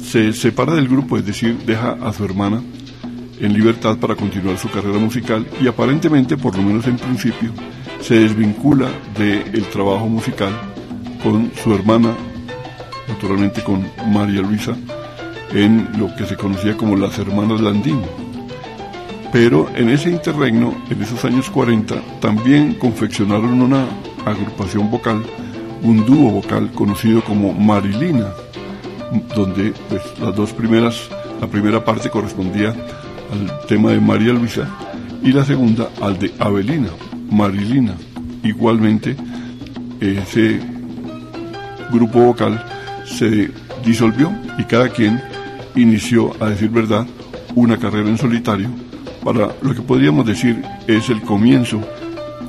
se 0.00 0.32
separa 0.32 0.76
del 0.76 0.86
grupo, 0.86 1.16
es 1.16 1.26
decir, 1.26 1.58
deja 1.66 1.98
a 2.00 2.12
su 2.12 2.24
hermana 2.24 2.62
en 3.40 3.52
libertad 3.52 3.96
para 3.98 4.14
continuar 4.14 4.56
su 4.56 4.70
carrera 4.70 5.00
musical 5.00 5.44
y 5.60 5.66
aparentemente, 5.66 6.36
por 6.36 6.56
lo 6.56 6.62
menos 6.62 6.86
en 6.86 6.96
principio, 6.96 7.52
se 8.00 8.20
desvincula 8.20 8.88
del 9.18 9.64
trabajo 9.64 10.06
musical 10.06 10.52
con 11.24 11.50
su 11.60 11.74
hermana, 11.74 12.14
naturalmente 13.08 13.60
con 13.64 13.84
María 14.12 14.42
Luisa, 14.42 14.76
en 15.52 15.88
lo 15.98 16.14
que 16.14 16.24
se 16.24 16.36
conocía 16.36 16.76
como 16.76 16.94
las 16.94 17.18
hermanas 17.18 17.60
Landín. 17.60 18.00
Pero 19.32 19.68
en 19.74 19.88
ese 19.88 20.08
interregno, 20.08 20.72
en 20.88 21.02
esos 21.02 21.24
años 21.24 21.50
40, 21.50 22.00
también 22.20 22.74
confeccionaron 22.74 23.60
una 23.60 23.86
agrupación 24.24 24.88
vocal, 24.88 25.24
un 25.82 26.04
dúo 26.04 26.30
vocal 26.30 26.70
conocido 26.72 27.22
como 27.22 27.52
Marilina, 27.52 28.28
donde 29.34 29.72
pues, 29.88 30.02
las 30.20 30.34
dos 30.34 30.52
primeras, 30.52 31.08
la 31.40 31.46
primera 31.46 31.84
parte 31.84 32.10
correspondía 32.10 32.68
al 32.70 33.66
tema 33.66 33.90
de 33.90 34.00
María 34.00 34.32
Luisa 34.32 34.68
y 35.22 35.32
la 35.32 35.44
segunda 35.44 35.88
al 36.00 36.18
de 36.18 36.32
Avelina, 36.38 36.88
Marilina. 37.30 37.94
Igualmente, 38.42 39.16
ese 40.00 40.60
grupo 41.92 42.20
vocal 42.20 42.64
se 43.04 43.50
disolvió 43.84 44.32
y 44.58 44.64
cada 44.64 44.88
quien 44.88 45.20
inició, 45.74 46.32
a 46.42 46.50
decir 46.50 46.70
verdad, 46.70 47.06
una 47.54 47.76
carrera 47.78 48.08
en 48.08 48.18
solitario 48.18 48.70
para 49.24 49.54
lo 49.60 49.74
que 49.74 49.82
podríamos 49.82 50.26
decir 50.26 50.62
es 50.86 51.10
el 51.10 51.20
comienzo 51.22 51.80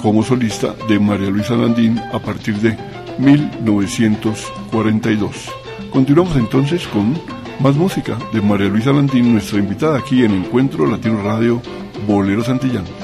como 0.02 0.24
solista 0.24 0.74
de 0.88 1.00
María 1.00 1.30
Luisa 1.30 1.56
Landín 1.56 2.00
a 2.00 2.20
partir 2.20 2.56
de 2.56 2.78
1942. 3.22 5.52
Continuamos 5.92 6.36
entonces 6.38 6.88
con 6.88 7.14
más 7.60 7.76
música 7.76 8.18
de 8.34 8.42
María 8.42 8.68
Luisa 8.68 8.92
Landín, 8.92 9.34
nuestra 9.34 9.60
invitada 9.60 10.00
aquí 10.00 10.24
en 10.24 10.32
Encuentro 10.32 10.88
Latino 10.88 11.22
Radio 11.22 11.62
Bolero 12.08 12.44
Santillán. 12.44 13.01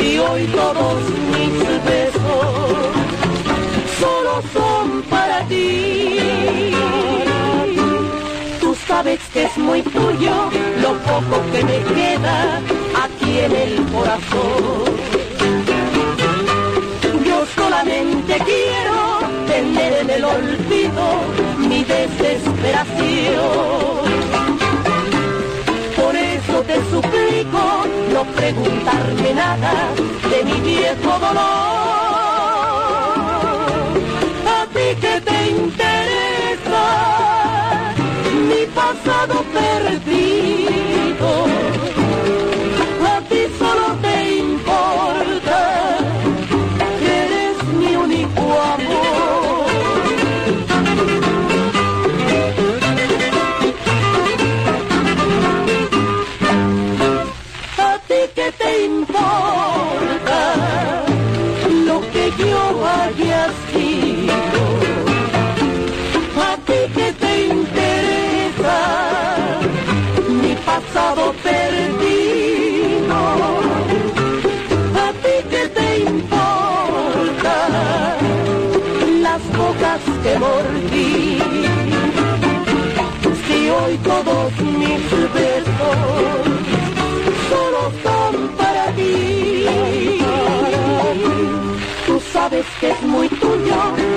Y 0.00 0.18
hoy 0.18 0.46
todos 0.48 1.02
mis 1.32 1.58
besos 1.84 2.76
solo 3.98 4.42
son 4.52 5.02
para 5.08 5.46
ti. 5.46 6.18
Tú 8.60 8.76
sabes 8.86 9.18
que 9.32 9.44
es 9.44 9.56
muy 9.56 9.80
tuyo 9.82 10.50
lo 10.82 10.92
poco 10.98 11.40
que 11.52 11.64
me 11.64 11.78
queda 11.94 12.60
aquí 13.02 13.38
en 13.38 13.56
el 13.56 13.82
corazón. 13.90 14.84
Yo 17.24 17.46
solamente 17.56 18.38
quiero 18.44 19.20
tener 19.46 19.92
en 20.02 20.10
el 20.10 20.24
olvido 20.24 21.22
mi 21.58 21.82
desesperación 21.84 24.17
no 28.18 28.24
preguntarme 28.32 29.32
nada 29.32 29.72
de 30.30 30.38
mi 30.44 30.60
viejo 30.60 31.10
dolor. 31.24 31.38
A 34.56 34.60
ti 34.74 34.86
que 35.02 35.14
te 35.28 35.38
interesa 35.50 36.84
mi 38.48 38.62
pasado 38.78 39.34
perdido. 39.56 41.28
Solo 87.48 87.80
son 88.02 88.34
para 88.56 88.84
ti. 88.92 89.66
Tú 92.06 92.14
sabes 92.32 92.64
que 92.80 92.90
es 92.90 93.02
muy 93.02 93.28
tuyo 93.28 93.76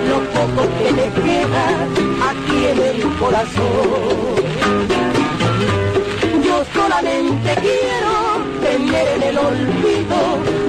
lo 0.09 0.19
poco 0.35 0.61
que 0.77 0.87
me 0.93 1.07
queda 1.23 1.65
aquí 2.29 2.59
en 2.71 2.79
el 2.79 2.97
corazón. 3.17 4.35
Yo 6.43 6.55
solamente 6.73 7.49
quiero 7.61 8.13
tener 8.61 9.07
en 9.15 9.23
el 9.23 9.37
olvido 9.37 10.17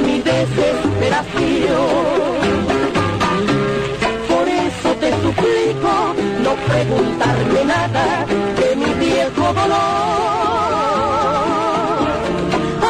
mi 0.04 0.20
desesperación. 0.20 2.42
Por 4.28 4.48
eso 4.48 4.88
te 5.00 5.10
suplico 5.22 5.92
no 6.42 6.52
preguntarme 6.66 7.64
nada 7.64 8.26
dolor. 9.54 9.82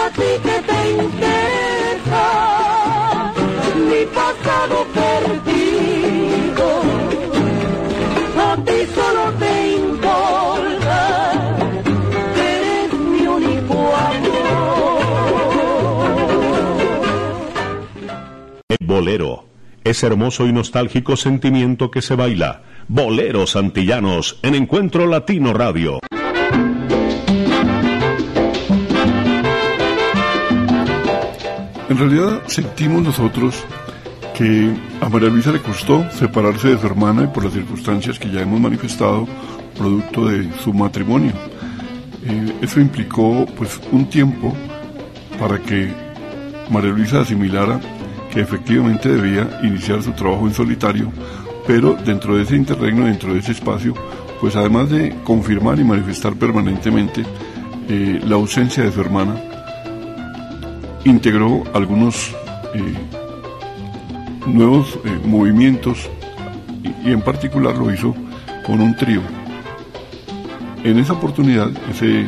A 0.03 0.05
ti 0.16 0.31
que 0.44 0.57
te 0.68 0.79
interesa 1.03 2.27
mi 3.88 4.03
pasado 4.18 4.77
perdido. 4.98 6.66
A 8.38 8.57
ti 8.66 8.79
solo 8.94 9.25
te 9.38 9.53
importa 9.77 10.98
que 12.35 12.44
eres 12.59 12.92
mi 12.92 13.22
único 13.27 13.77
amor. 14.09 15.03
El 18.68 18.87
bolero. 18.87 19.53
Ese 19.85 20.07
hermoso 20.07 20.46
y 20.46 20.53
nostálgico 20.53 21.16
sentimiento 21.16 21.90
que 21.90 22.03
se 22.03 22.14
baila. 22.14 22.62
Boleros 22.87 23.57
antillanos 23.57 24.38
en 24.42 24.55
Encuentro 24.55 25.07
Latino 25.09 25.53
Radio. 25.53 25.98
En 31.92 31.98
realidad 31.98 32.44
sentimos 32.46 33.02
nosotros 33.02 33.55
que 34.35 34.72
a 35.02 35.11
María 35.11 35.28
Luisa 35.28 35.52
le 35.52 35.61
costó 35.61 36.11
separarse 36.12 36.68
de 36.68 36.78
su 36.78 36.87
hermana 36.87 37.24
y 37.24 37.26
por 37.26 37.44
las 37.44 37.52
circunstancias 37.52 38.18
que 38.18 38.31
ya 38.31 38.40
hemos 38.40 38.59
manifestado, 38.59 39.28
producto 39.76 40.24
de 40.24 40.50
su 40.64 40.72
matrimonio. 40.72 41.33
Eh, 42.24 42.55
eso 42.62 42.81
implicó 42.81 43.44
pues 43.59 43.78
un 43.92 44.09
tiempo 44.09 44.57
para 45.38 45.59
que 45.59 45.92
María 46.70 46.92
Luisa 46.92 47.20
asimilara 47.20 47.78
que 48.33 48.40
efectivamente 48.40 49.11
debía 49.11 49.61
iniciar 49.62 50.02
su 50.02 50.12
trabajo 50.12 50.46
en 50.46 50.55
solitario, 50.55 51.12
pero 51.66 51.92
dentro 51.92 52.38
de 52.38 52.44
ese 52.44 52.57
interregno, 52.57 53.05
dentro 53.05 53.35
de 53.35 53.40
ese 53.40 53.52
espacio, 53.52 53.92
pues 54.40 54.57
además 54.57 54.88
de 54.88 55.14
confirmar 55.24 55.78
y 55.78 55.85
manifestar 55.85 56.37
permanentemente 56.37 57.22
eh, 57.90 58.18
la 58.24 58.37
ausencia 58.37 58.83
de 58.83 58.92
su 58.92 59.00
hermana, 59.02 59.51
integró 61.04 61.64
algunos 61.74 62.34
eh, 62.74 62.94
nuevos 64.46 64.98
eh, 65.04 65.20
movimientos 65.24 66.10
y, 66.82 67.08
y 67.08 67.12
en 67.12 67.22
particular 67.22 67.76
lo 67.76 67.92
hizo 67.92 68.14
con 68.66 68.80
un 68.80 68.96
trío. 68.96 69.20
En 70.84 70.98
esa 70.98 71.12
oportunidad, 71.12 71.70
ese, 71.90 72.26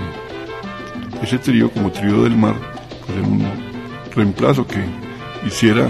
ese 1.22 1.38
trío 1.38 1.70
como 1.70 1.90
trío 1.90 2.22
del 2.22 2.36
mar, 2.36 2.54
pues 3.06 3.18
en 3.18 3.32
un 3.32 3.44
reemplazo 4.14 4.66
que 4.66 4.84
hiciera 5.46 5.86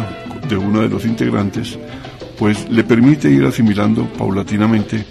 de 0.48 0.56
uno 0.56 0.80
de 0.80 0.88
los 0.88 1.04
integrantes, 1.04 1.78
pues 2.38 2.68
le 2.70 2.84
permite 2.84 3.30
ir 3.30 3.44
asimilando 3.44 4.04
paulatinamente 4.18 5.04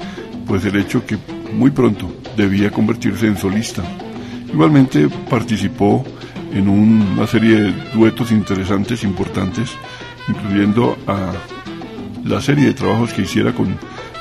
pues 0.47 0.65
el 0.65 0.75
hecho 0.75 1.05
que 1.05 1.17
muy 1.53 1.71
pronto 1.71 2.11
debía 2.35 2.71
convertirse 2.71 3.27
en 3.27 3.37
solista. 3.37 3.83
Igualmente 4.51 5.07
participó 5.29 6.03
en 6.53 6.67
un- 6.69 7.13
una 7.17 7.27
serie 7.27 7.55
de 7.61 7.73
duetos 7.93 8.31
interesantes, 8.31 9.03
importantes, 9.03 9.71
incluyendo 10.27 10.97
la 12.25 12.41
serie 12.41 12.65
de 12.67 12.73
trabajos 12.73 13.11
que 13.13 13.23
hiciera 13.23 13.51
con 13.53 13.77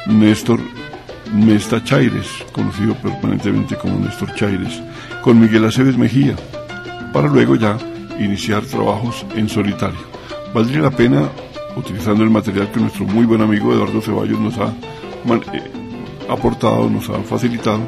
Néstor 0.06 0.60
Mesta 1.34 1.82
Chaires, 1.84 2.26
conocido 2.52 2.94
permanentemente 2.94 3.76
como 3.76 3.98
Néstor 3.98 4.34
Chaires, 4.34 4.82
con 5.22 5.38
Miguel 5.40 5.64
Aceves 5.64 5.96
Mejía, 5.96 6.34
para 7.12 7.28
luego 7.28 7.56
ya 7.56 7.76
iniciar 8.18 8.62
trabajos 8.64 9.24
en 9.36 9.48
solitario. 9.48 10.00
Valdría 10.52 10.80
la 10.80 10.90
pena, 10.90 11.28
utilizando 11.76 12.22
el 12.24 12.30
material 12.30 12.70
que 12.70 12.80
nuestro 12.80 13.06
muy 13.06 13.24
buen 13.24 13.40
amigo 13.40 13.72
Eduardo 13.72 14.00
Ceballos 14.02 14.38
nos 14.38 14.58
ha 14.58 14.66
eh, 15.54 15.70
aportado, 16.28 16.90
nos 16.90 17.08
ha 17.08 17.14
facilitado, 17.22 17.80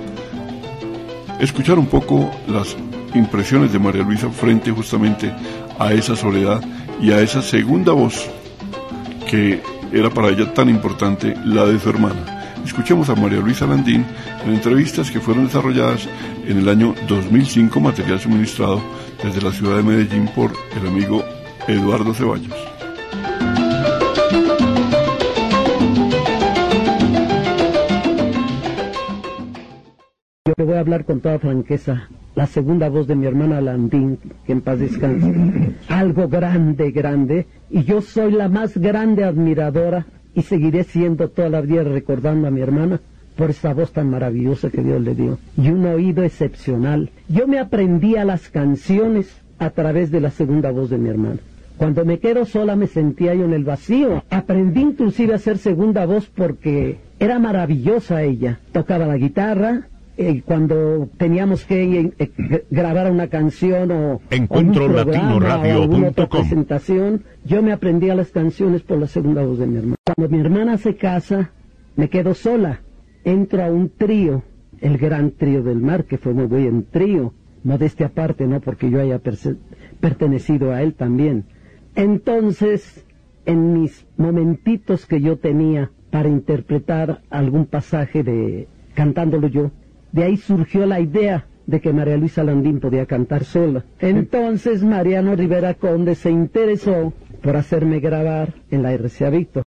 escuchar 1.41 1.79
un 1.79 1.87
poco 1.87 2.31
las 2.49 2.77
impresiones 3.15 3.73
de 3.73 3.79
María 3.79 4.03
Luisa 4.03 4.29
frente 4.31 4.71
justamente 4.71 5.33
a 5.79 5.93
esa 5.93 6.17
soledad 6.17 6.63
y 7.01 7.13
a 7.13 7.21
esa 7.21 7.43
segunda 7.43 7.93
voz 7.93 8.29
que 9.31 9.63
era 9.93 10.11
para 10.11 10.29
ella 10.29 10.53
tan 10.53 10.69
importante, 10.69 11.35
la 11.45 11.67
de 11.67 11.79
su 11.79 11.89
hermana. 11.89 12.45
Escuchemos 12.65 13.09
a 13.11 13.15
María 13.15 13.41
Luisa 13.41 13.67
Landín 13.67 14.05
en 14.45 14.55
entrevistas 14.55 15.11
que 15.11 15.21
fueron 15.21 15.47
desarrolladas 15.47 16.09
en 16.47 16.59
el 16.59 16.69
año 16.69 16.95
2005, 17.09 17.79
material 17.79 18.21
suministrado 18.21 18.83
desde 19.23 19.43
la 19.43 19.53
ciudad 19.53 19.77
de 19.77 19.83
Medellín 19.83 20.29
por 20.35 20.53
el 20.81 20.87
amigo 20.87 21.25
Eduardo 21.69 22.15
Ceballos. 22.15 22.74
Le 30.57 30.65
voy 30.65 30.75
a 30.75 30.81
hablar 30.81 31.05
con 31.05 31.21
toda 31.21 31.41
franqueza. 31.41 32.09
La 32.37 32.47
segunda 32.47 32.89
voz 32.89 33.09
de 33.09 33.17
mi 33.17 33.27
hermana 33.27 33.61
Landín, 33.61 34.19
que 34.47 34.53
en 34.53 34.61
paz 34.61 34.79
descanse. 34.79 35.35
Algo 35.89 36.29
grande, 36.29 36.93
grande. 36.93 37.47
Y 37.71 37.83
yo 37.83 38.01
soy 38.01 38.33
la 38.33 38.49
más 38.49 38.77
grande 38.77 39.25
admiradora 39.25 40.07
y 40.33 40.43
seguiré 40.43 40.85
siendo 40.85 41.29
toda 41.29 41.49
la 41.49 41.61
vida 41.61 41.83
recordando 41.83 42.47
a 42.47 42.53
mi 42.53 42.61
hermana 42.61 43.01
por 43.37 43.51
esa 43.51 43.75
voz 43.75 43.91
tan 43.91 44.11
maravillosa 44.11 44.71
que 44.71 44.83
Dios 44.83 45.03
le 45.03 45.17
dio. 45.17 45.39
Y 45.57 45.71
un 45.71 45.87
oído 45.87 46.23
excepcional. 46.23 47.11
Yo 47.29 47.49
me 47.49 47.59
aprendía 47.59 48.25
las 48.25 48.49
canciones 48.49 49.43
a 49.59 49.71
través 49.71 50.13
de 50.13 50.21
la 50.21 50.31
segunda 50.31 50.71
voz 50.71 50.89
de 50.89 50.99
mi 50.99 51.09
hermana. 51.09 51.41
Cuando 51.77 52.05
me 52.05 52.21
quedo 52.21 52.45
sola 52.47 52.77
me 52.77 52.87
sentía 52.87 53.35
yo 53.35 53.45
en 53.45 53.55
el 53.55 53.65
vacío. 53.65 54.23
Aprendí 54.31 54.83
inclusive 54.83 55.35
a 55.35 55.39
ser 55.39 55.59
segunda 55.59 56.07
voz 56.07 56.27
porque 56.27 56.99
era 57.19 57.41
maravillosa 57.41 58.23
ella. 58.23 58.61
Tocaba 58.73 59.07
la 59.07 59.17
guitarra, 59.17 59.89
eh, 60.17 60.43
cuando 60.45 61.09
teníamos 61.17 61.65
que 61.65 62.13
eh, 62.19 62.65
grabar 62.71 63.11
una 63.11 63.29
canción 63.29 63.91
o, 63.91 64.21
Encuentro 64.31 64.85
o 64.85 64.87
un 64.87 64.93
programa 64.93 65.13
latinoradio 65.13 65.79
o 65.79 65.83
alguna 65.83 66.09
otra 66.09 66.25
punto 66.25 66.29
com. 66.29 66.41
presentación, 66.41 67.25
yo 67.45 67.63
me 67.63 67.73
aprendía 67.73 68.15
las 68.15 68.31
canciones 68.31 68.83
por 68.83 68.99
la 68.99 69.07
segunda 69.07 69.45
voz 69.45 69.59
de 69.59 69.67
mi 69.67 69.79
hermana. 69.79 69.97
Cuando 70.05 70.37
mi 70.37 70.41
hermana 70.41 70.79
se 70.79 70.97
casa, 70.97 71.51
me 71.97 72.09
quedo 72.09 72.35
sola. 72.35 72.81
Entro 73.25 73.65
a 73.65 73.71
un 73.71 73.89
trío, 73.89 74.43
el 74.81 74.99
gran 74.99 75.33
trío 75.33 75.63
del 75.63 75.81
mar, 75.81 76.05
que 76.05 76.19
fue 76.19 76.33
muy 76.33 76.47
buen 76.47 76.85
trío. 76.85 77.33
Modestia 77.65 78.07
aparte, 78.07 78.47
no 78.47 78.61
porque 78.61 78.91
yo 78.91 79.01
haya 79.01 79.21
pertenecido 80.01 80.73
a 80.73 80.83
él 80.83 80.95
también. 80.95 81.47
Entonces, 81.97 83.05
en 83.47 83.81
mis 83.81 84.07
momentitos 84.17 85.07
que 85.07 85.21
yo 85.21 85.39
tenía 85.39 85.91
para 86.11 86.29
interpretar 86.29 87.23
algún 87.31 87.67
pasaje 87.67 88.23
de 88.23 88.69
cantándolo 88.95 89.49
yo, 89.49 89.71
de 90.15 90.23
ahí 90.23 90.37
surgió 90.37 90.87
la 90.87 91.01
idea 91.01 91.45
de 91.67 91.81
que 91.81 91.93
María 91.93 92.17
Luisa 92.17 92.45
Landín 92.45 92.79
podía 92.79 93.05
cantar 93.05 93.43
sola. 93.43 93.85
Entonces 93.99 94.85
Mariano 94.85 95.35
Rivera 95.35 95.75
Conde 95.75 96.15
se 96.15 96.31
interesó 96.31 97.13
por 97.43 97.57
hacerme 97.57 97.99
grabar 97.99 98.55
en 98.71 98.85
la 98.85 98.93
RCA 98.93 99.31
Víctor. 99.31 99.65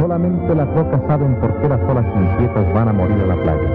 Solamente 0.00 0.54
las 0.54 0.68
rocas 0.68 1.02
saben 1.08 1.40
por 1.40 1.60
qué 1.60 1.68
las 1.68 1.82
olas 1.82 2.06
inquietas 2.16 2.72
van 2.74 2.88
a 2.88 2.92
morir 2.92 3.18
a 3.18 3.26
la 3.26 3.42
playa. 3.42 3.74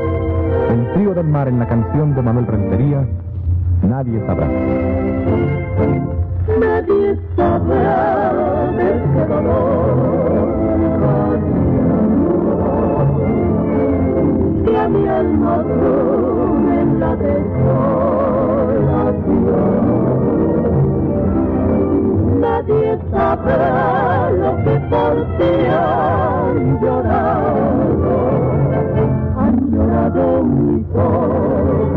El 0.72 0.94
frío 0.94 1.14
del 1.14 1.28
mar 1.28 1.50
en 1.50 1.60
la 1.60 1.68
canción 1.68 2.16
de 2.16 2.22
Manuel 2.22 2.48
Rentería, 2.48 3.06
nadie 3.82 4.26
sabrá. 4.26 4.48
Nadie 6.64 7.20
sabrá 7.36 8.72
de 8.78 8.86
ese 8.96 9.22
dolor. 9.28 9.96
Que 14.64 14.78
a 14.78 14.88
mi 14.88 15.08
alma 15.10 15.56
en 16.82 17.00
la 17.02 17.16
desolación. 17.18 17.84
Nadie 22.40 22.98
sabrá 23.12 24.32
lo 24.32 24.52
que 24.64 24.76
por 24.90 25.16
ti 25.38 25.54
han 25.68 26.80
llorado. 26.80 28.14
Han 29.38 29.56
llorado 29.70 30.44
mis 30.44 30.86
ojos, 30.96 31.93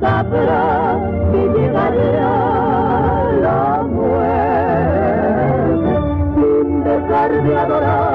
sabrá 0.00 0.98
que 1.32 1.48
llegaré 1.54 2.18
a 2.18 3.30
la 3.42 3.82
muerte. 3.82 4.16
Sin 6.34 6.84
dejar 6.84 7.30
de 7.42 7.58
adorarte 7.58 8.05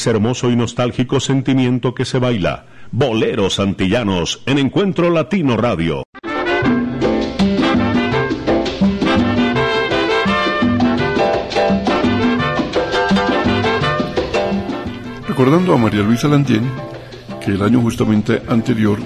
ese 0.00 0.08
hermoso 0.08 0.50
y 0.50 0.56
nostálgico 0.56 1.20
sentimiento 1.20 1.94
que 1.94 2.06
se 2.06 2.18
baila. 2.18 2.64
Boleros 2.90 3.60
antillanos 3.60 4.42
en 4.46 4.56
Encuentro 4.56 5.10
Latino 5.10 5.58
Radio. 5.58 6.04
Recordando 15.28 15.74
a 15.74 15.76
María 15.76 16.00
Luisa 16.00 16.28
Landien, 16.28 16.64
que 17.44 17.50
el 17.50 17.62
año 17.62 17.82
justamente 17.82 18.40
anterior, 18.48 18.98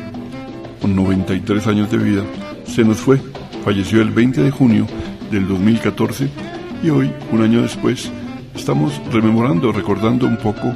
con 0.81 0.95
93 0.95 1.67
años 1.67 1.91
de 1.91 1.99
vida, 1.99 2.23
se 2.67 2.85
nos 2.85 2.99
fue, 2.99 3.19
falleció 3.65 4.01
el 4.01 4.11
20 4.11 4.43
de 4.43 4.51
junio 4.53 4.87
del 5.33 5.49
2014 5.49 6.29
y 6.85 6.91
hoy, 6.91 7.13
un 7.33 7.43
año 7.43 7.63
después, 7.63 8.13
estamos 8.65 8.99
rememorando, 9.13 9.73
recordando 9.73 10.27
un 10.27 10.39
poco 10.39 10.73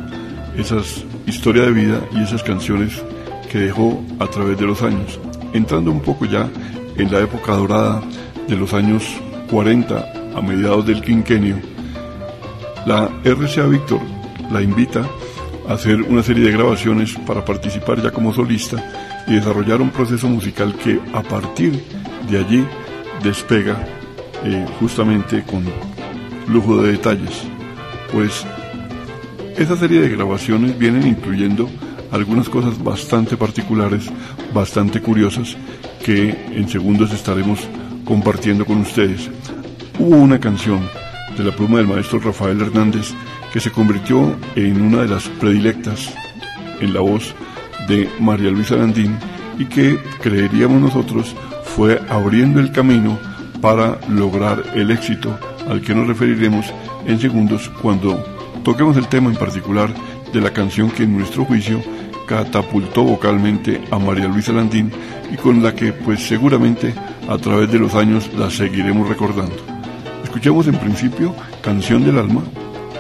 esas 0.59 1.07
historias 1.27 1.69
de 1.69 1.73
vida 1.73 2.01
y 2.13 2.23
esas 2.23 2.43
canciones 2.43 3.03
que 3.51 3.61
dejó 3.61 4.05
a 4.19 4.27
través 4.27 4.59
de 4.59 4.67
los 4.67 4.83
años. 4.83 5.19
Entrando 5.55 5.91
un 5.91 6.01
poco 6.01 6.27
ya 6.27 6.51
en 6.99 7.11
la 7.11 7.21
época 7.21 7.55
dorada 7.55 8.03
de 8.47 8.57
los 8.57 8.75
años 8.75 9.05
40 9.51 10.05
a 10.37 10.43
mediados 10.43 10.85
del 10.85 11.01
quinquenio, 11.01 11.57
la 12.85 13.09
RCA 13.25 13.65
Víctor 13.65 14.01
la 14.53 14.61
invita 14.61 15.09
a 15.67 15.73
hacer 15.73 16.03
una 16.03 16.23
serie 16.23 16.45
de 16.45 16.53
grabaciones 16.53 17.15
para 17.27 17.43
participar 17.43 18.03
ya 18.03 18.11
como 18.11 18.35
solista 18.35 19.25
y 19.27 19.37
desarrollar 19.37 19.81
un 19.81 19.89
proceso 19.89 20.29
musical 20.29 20.75
que 20.75 21.01
a 21.15 21.23
partir 21.23 21.83
de 22.31 22.39
allí 22.39 22.67
despega 23.25 23.83
eh, 24.45 24.67
justamente 24.79 25.43
con 25.45 25.65
lujo 26.49 26.83
de 26.83 26.93
detalles 26.93 27.49
pues 28.13 28.45
esa 29.57 29.77
serie 29.77 30.01
de 30.01 30.09
grabaciones 30.09 30.79
vienen 30.79 31.07
incluyendo 31.07 31.69
algunas 32.11 32.49
cosas 32.49 32.83
bastante 32.83 33.37
particulares, 33.37 34.09
bastante 34.53 35.01
curiosas, 35.01 35.57
que 36.05 36.31
en 36.53 36.69
segundos 36.69 37.13
estaremos 37.13 37.61
compartiendo 38.05 38.65
con 38.65 38.79
ustedes. 38.79 39.29
Hubo 39.99 40.17
una 40.17 40.39
canción 40.39 40.81
de 41.37 41.45
la 41.45 41.55
pluma 41.55 41.79
del 41.79 41.87
maestro 41.87 42.19
Rafael 42.21 42.61
Hernández 42.61 43.13
que 43.53 43.61
se 43.61 43.71
convirtió 43.71 44.37
en 44.55 44.81
una 44.81 45.03
de 45.03 45.09
las 45.09 45.29
predilectas 45.29 46.15
en 46.81 46.95
la 46.95 47.01
voz 47.01 47.35
de 47.89 48.09
María 48.21 48.51
Luisa 48.51 48.77
Landín 48.77 49.17
y 49.59 49.65
que 49.65 49.99
creeríamos 50.21 50.81
nosotros 50.81 51.35
fue 51.65 52.01
abriendo 52.09 52.61
el 52.61 52.73
camino 52.73 53.19
para 53.61 53.99
lograr 54.09 54.63
el 54.75 54.91
éxito 54.91 55.37
al 55.69 55.81
que 55.81 55.95
nos 55.95 56.07
referiremos 56.07 56.67
en 57.07 57.19
segundos 57.19 57.71
cuando 57.81 58.23
toquemos 58.65 58.97
el 58.97 59.09
tema 59.09 59.31
en 59.31 59.37
particular 59.37 59.93
de 60.33 60.41
la 60.41 60.53
canción 60.53 60.91
que 60.91 61.05
en 61.05 61.17
nuestro 61.17 61.45
juicio 61.45 61.81
catapultó 62.27 63.05
vocalmente 63.05 63.81
a 63.91 63.99
María 63.99 64.29
Luisa 64.29 64.53
Landín 64.53 64.93
y 65.33 65.37
con 65.37 65.63
la 65.63 65.75
que 65.75 65.93
pues 65.93 66.23
seguramente 66.23 66.95
a 67.29 67.39
través 67.39 67.71
de 67.73 67.79
los 67.79 67.95
años 67.95 68.31
la 68.35 68.51
seguiremos 68.51 69.09
recordando. 69.09 69.57
Escuchemos 70.23 70.67
en 70.67 70.79
principio 70.79 71.35
Canción 71.63 72.05
del 72.05 72.19
Alma, 72.19 72.43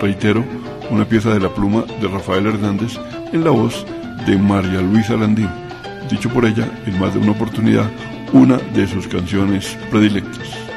reitero, 0.00 0.44
una 0.90 1.04
pieza 1.04 1.32
de 1.34 1.40
la 1.40 1.50
pluma 1.50 1.84
de 2.00 2.08
Rafael 2.08 2.46
Hernández 2.46 2.98
en 3.32 3.44
la 3.44 3.50
voz 3.50 3.84
de 4.26 4.37
María 4.38 4.80
Luisa 4.80 5.16
Landín, 5.16 5.50
dicho 6.11 6.30
por 6.30 6.46
ella 6.46 6.68
en 6.86 6.99
más 6.99 7.12
de 7.12 7.20
una 7.20 7.32
oportunidad 7.32 7.90
una 8.32 8.57
de 8.57 8.86
sus 8.86 9.07
canciones 9.07 9.76
predilectas. 9.90 10.67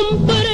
Mi 0.00 0.49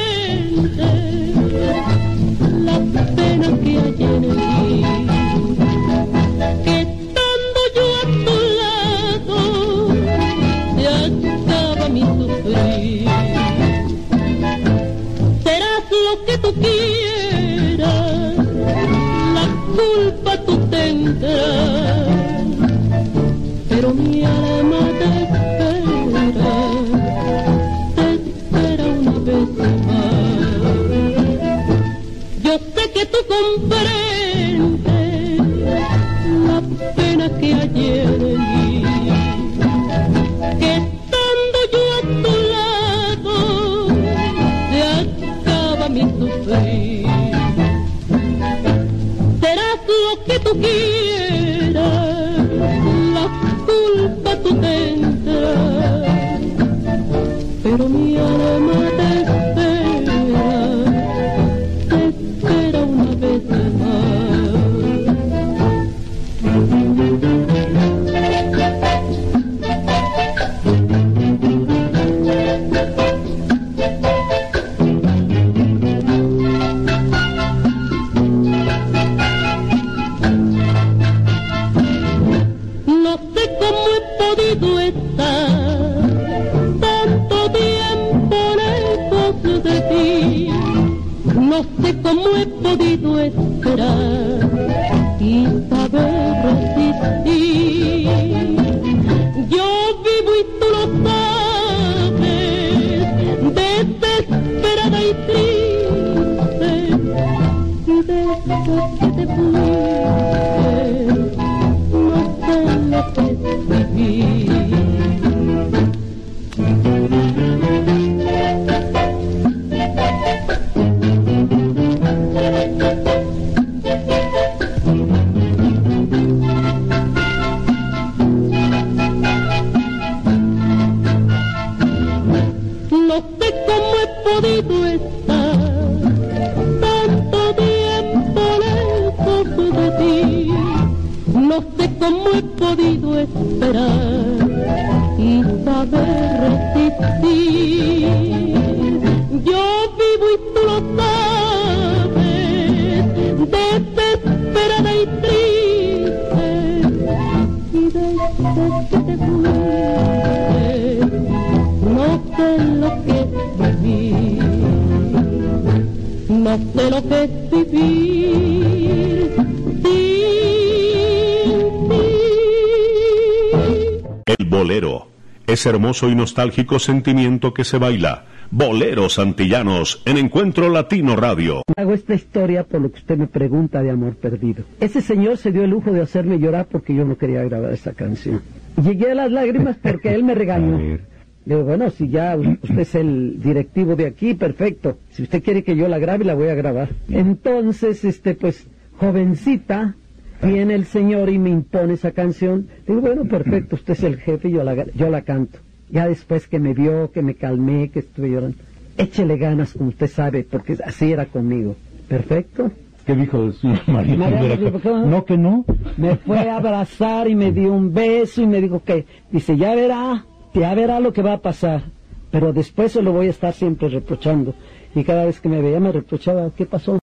Ese 175.67 175.75
hermoso 175.75 176.09
y 176.09 176.15
nostálgico 176.15 176.79
sentimiento 176.79 177.53
que 177.53 177.65
se 177.65 177.79
baila. 177.79 178.25
Boleros 178.53 179.19
antillanos 179.19 180.01
en 180.05 180.17
Encuentro 180.17 180.69
Latino 180.69 181.17
Radio. 181.17 181.63
Hago 181.77 181.93
esta 181.93 182.15
historia 182.15 182.63
por 182.63 182.83
lo 182.83 182.93
que 182.93 183.01
usted 183.01 183.19
me 183.19 183.27
pregunta 183.27 183.83
de 183.83 183.91
amor 183.91 184.15
perdido. 184.15 184.63
Ese 184.79 185.01
señor 185.01 185.39
se 185.39 185.51
dio 185.51 185.65
el 185.65 185.71
lujo 185.71 185.91
de 185.91 186.03
hacerme 186.03 186.39
llorar 186.39 186.69
porque 186.71 186.95
yo 186.95 187.05
no 187.05 187.19
quería 187.19 187.43
grabar 187.43 187.73
esa 187.73 187.95
canción. 187.95 188.43
Llegué 188.81 189.11
a 189.11 189.17
las 189.17 189.33
lágrimas 189.33 189.77
porque 189.83 190.15
él 190.15 190.23
me 190.23 190.37
regañó. 190.37 190.79
Le 190.79 191.01
digo, 191.45 191.65
bueno, 191.65 191.91
si 191.91 192.11
ya 192.11 192.37
usted 192.37 192.79
es 192.79 192.95
el 192.95 193.43
directivo 193.43 193.97
de 193.97 194.07
aquí, 194.07 194.35
perfecto. 194.35 194.99
Si 195.11 195.25
usted 195.25 195.43
quiere 195.43 195.65
que 195.65 195.75
yo 195.75 195.89
la 195.89 195.99
grabe, 195.99 196.25
la 196.25 196.35
voy 196.35 196.47
a 196.47 196.55
grabar. 196.55 196.91
Entonces, 197.11 198.05
este, 198.05 198.37
pues, 198.37 198.69
jovencita, 198.99 199.97
viene 200.43 200.75
el 200.75 200.85
señor 200.87 201.29
y 201.31 201.39
me 201.39 201.51
impone 201.51 201.95
esa 201.95 202.13
canción. 202.13 202.69
Digo, 202.87 203.01
bueno, 203.01 203.25
perfecto, 203.25 203.77
usted 203.77 203.95
es 203.95 204.03
el 204.03 204.17
jefe, 204.17 204.51
yo 204.51 204.63
la, 204.65 204.87
yo 204.93 205.11
la 205.11 205.23
canto. 205.23 205.59
Ya 205.91 206.09
después 206.09 206.49
que 206.49 206.59
me 206.59 206.75
vio, 206.75 207.11
que 207.13 207.23
me 207.23 207.35
calmé, 207.35 207.91
que 207.91 208.01
estuve 208.01 208.31
llorando, 208.31 208.57
échele 208.97 209.37
ganas, 209.37 209.73
como 209.73 209.91
usted 209.91 210.09
sabe, 210.09 210.45
porque 210.45 210.77
así 210.85 211.13
era 211.13 211.27
conmigo. 211.27 211.77
Perfecto. 212.09 212.71
¿Qué 213.05 213.15
dijo 213.15 213.45
el 213.45 213.53
señor 213.55 213.81
María? 213.87 214.17
María 214.17 214.59
No, 215.07 215.25
que 215.25 215.39
no. 215.39 215.65
Me 215.97 216.17
fue 216.17 216.39
a 216.51 216.57
abrazar 216.57 217.29
y 217.29 217.37
me 217.37 217.53
dio 217.53 217.73
un 217.73 217.95
beso 217.95 218.43
y 218.43 218.47
me 218.47 218.61
dijo 218.61 218.83
que, 218.83 219.07
dice, 219.31 219.57
ya 219.57 219.77
verá, 219.77 220.25
ya 220.55 220.75
verá 220.75 220.99
lo 220.99 221.13
que 221.13 221.23
va 221.23 221.35
a 221.35 221.41
pasar. 221.41 221.85
Pero 222.33 222.53
después 222.53 222.93
se 222.93 223.03
lo 223.03 223.13
voy 223.13 223.29
a 223.29 223.31
estar 223.31 223.55
siempre 223.55 223.89
reprochando. 223.89 224.55
Y 224.95 225.05
cada 225.05 225.25
vez 225.25 225.41
que 225.41 225.49
me 225.49 225.63
veía 225.63 225.79
me 225.79 225.93
reprochaba, 225.93 226.51
¿qué 226.57 226.67
pasó? 226.67 226.99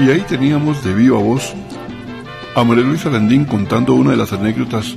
Y 0.00 0.10
ahí 0.10 0.20
teníamos 0.28 0.84
de 0.84 0.94
viva 0.94 1.18
voz 1.18 1.54
a 2.54 2.62
María 2.62 2.84
Luisa 2.84 3.10
Landín 3.10 3.44
contando 3.44 3.94
una 3.94 4.12
de 4.12 4.16
las 4.16 4.32
anécdotas 4.32 4.96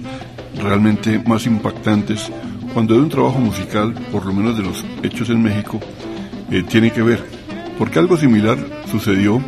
realmente 0.61 1.17
más 1.25 1.47
impactantes 1.47 2.31
cuando 2.71 2.93
de 2.93 3.01
un 3.01 3.09
trabajo 3.09 3.39
musical, 3.39 3.93
por 4.11 4.27
lo 4.27 4.33
menos 4.33 4.57
de 4.57 4.63
los 4.63 4.85
hechos 5.01 5.31
en 5.31 5.41
México, 5.41 5.79
eh, 6.51 6.61
tiene 6.69 6.91
que 6.91 7.01
ver. 7.01 7.25
Porque 7.79 7.97
algo 7.97 8.15
similar 8.15 8.59
sucedió 8.91 9.41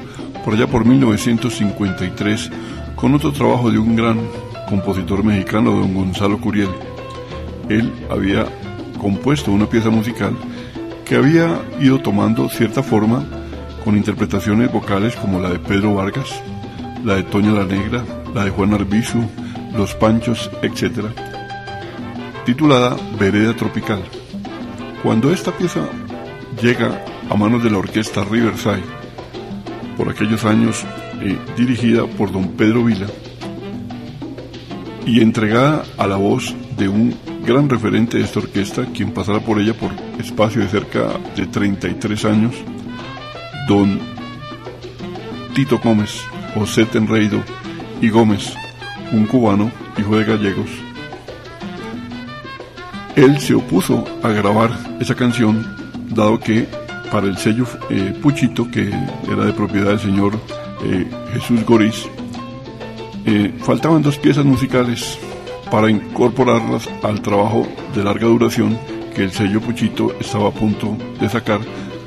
por 0.43 0.55
allá 0.55 0.65
por 0.65 0.85
1953 0.85 2.49
con 2.95 3.13
otro 3.13 3.31
trabajo 3.31 3.69
de 3.69 3.77
un 3.77 3.95
gran 3.95 4.19
compositor 4.67 5.23
mexicano, 5.23 5.69
don 5.69 5.93
Gonzalo 5.93 6.41
Curiel. 6.41 6.69
Él 7.69 7.93
había 8.09 8.47
compuesto 8.99 9.51
una 9.51 9.69
pieza 9.69 9.91
musical 9.91 10.35
que 11.05 11.15
había 11.15 11.61
ido 11.79 11.99
tomando 11.99 12.49
cierta 12.49 12.81
forma 12.81 13.23
con 13.83 13.97
interpretaciones 13.97 14.71
vocales 14.71 15.15
como 15.15 15.39
la 15.39 15.49
de 15.49 15.59
Pedro 15.59 15.95
Vargas, 15.95 16.29
la 17.03 17.15
de 17.15 17.23
Toña 17.23 17.51
la 17.51 17.65
Negra, 17.65 18.03
la 18.33 18.45
de 18.45 18.51
Juan 18.51 18.73
Arbizu, 18.73 19.19
Los 19.75 19.93
Panchos, 19.95 20.49
etc., 20.61 21.05
titulada 22.45 22.95
Vereda 23.19 23.55
Tropical. 23.55 24.01
Cuando 25.01 25.31
esta 25.31 25.51
pieza 25.51 25.81
llega 26.61 27.03
a 27.29 27.35
manos 27.35 27.63
de 27.63 27.71
la 27.71 27.77
orquesta 27.77 28.23
Riverside, 28.23 28.83
por 29.97 30.09
aquellos 30.09 30.45
años 30.45 30.85
eh, 31.21 31.37
dirigida 31.57 32.05
por 32.05 32.31
don 32.31 32.49
Pedro 32.49 32.85
Vila, 32.85 33.07
y 35.05 35.21
entregada 35.21 35.83
a 35.97 36.07
la 36.07 36.15
voz 36.15 36.55
de 36.77 36.87
un 36.87 37.13
gran 37.45 37.69
referente 37.69 38.17
de 38.17 38.23
esta 38.23 38.39
orquesta, 38.39 38.85
quien 38.93 39.11
pasará 39.11 39.39
por 39.39 39.59
ella 39.59 39.73
por 39.73 39.91
espacio 40.19 40.61
de 40.61 40.69
cerca 40.69 41.19
de 41.35 41.45
33 41.45 42.25
años, 42.25 42.55
don 43.67 43.99
Tito 45.53 45.79
Gómez, 45.79 46.21
José 46.53 46.85
Tenreido 46.85 47.41
y 48.01 48.09
Gómez, 48.09 48.53
un 49.11 49.25
cubano, 49.25 49.71
hijo 49.97 50.17
de 50.17 50.25
gallegos. 50.25 50.69
Él 53.15 53.39
se 53.39 53.53
opuso 53.53 54.03
a 54.23 54.29
grabar 54.29 54.71
esa 54.99 55.15
canción, 55.15 55.75
dado 56.09 56.39
que 56.39 56.67
para 57.11 57.27
el 57.27 57.37
sello 57.37 57.65
eh, 57.89 58.17
Puchito, 58.21 58.69
que 58.71 58.91
era 59.31 59.45
de 59.45 59.53
propiedad 59.53 59.89
del 59.89 59.99
señor 59.99 60.33
eh, 60.83 61.07
Jesús 61.33 61.63
Goriz, 61.63 62.07
eh, 63.25 63.53
faltaban 63.59 64.01
dos 64.01 64.17
piezas 64.17 64.43
musicales 64.43 65.19
para 65.69 65.89
incorporarlas 65.89 66.89
al 67.03 67.21
trabajo 67.21 67.67
de 67.95 68.03
larga 68.03 68.27
duración 68.27 68.77
que 69.15 69.23
el 69.23 69.31
sello 69.31 69.61
Puchito 69.61 70.15
estaba 70.19 70.49
a 70.49 70.51
punto 70.51 70.97
de 71.19 71.29
sacar 71.29 71.61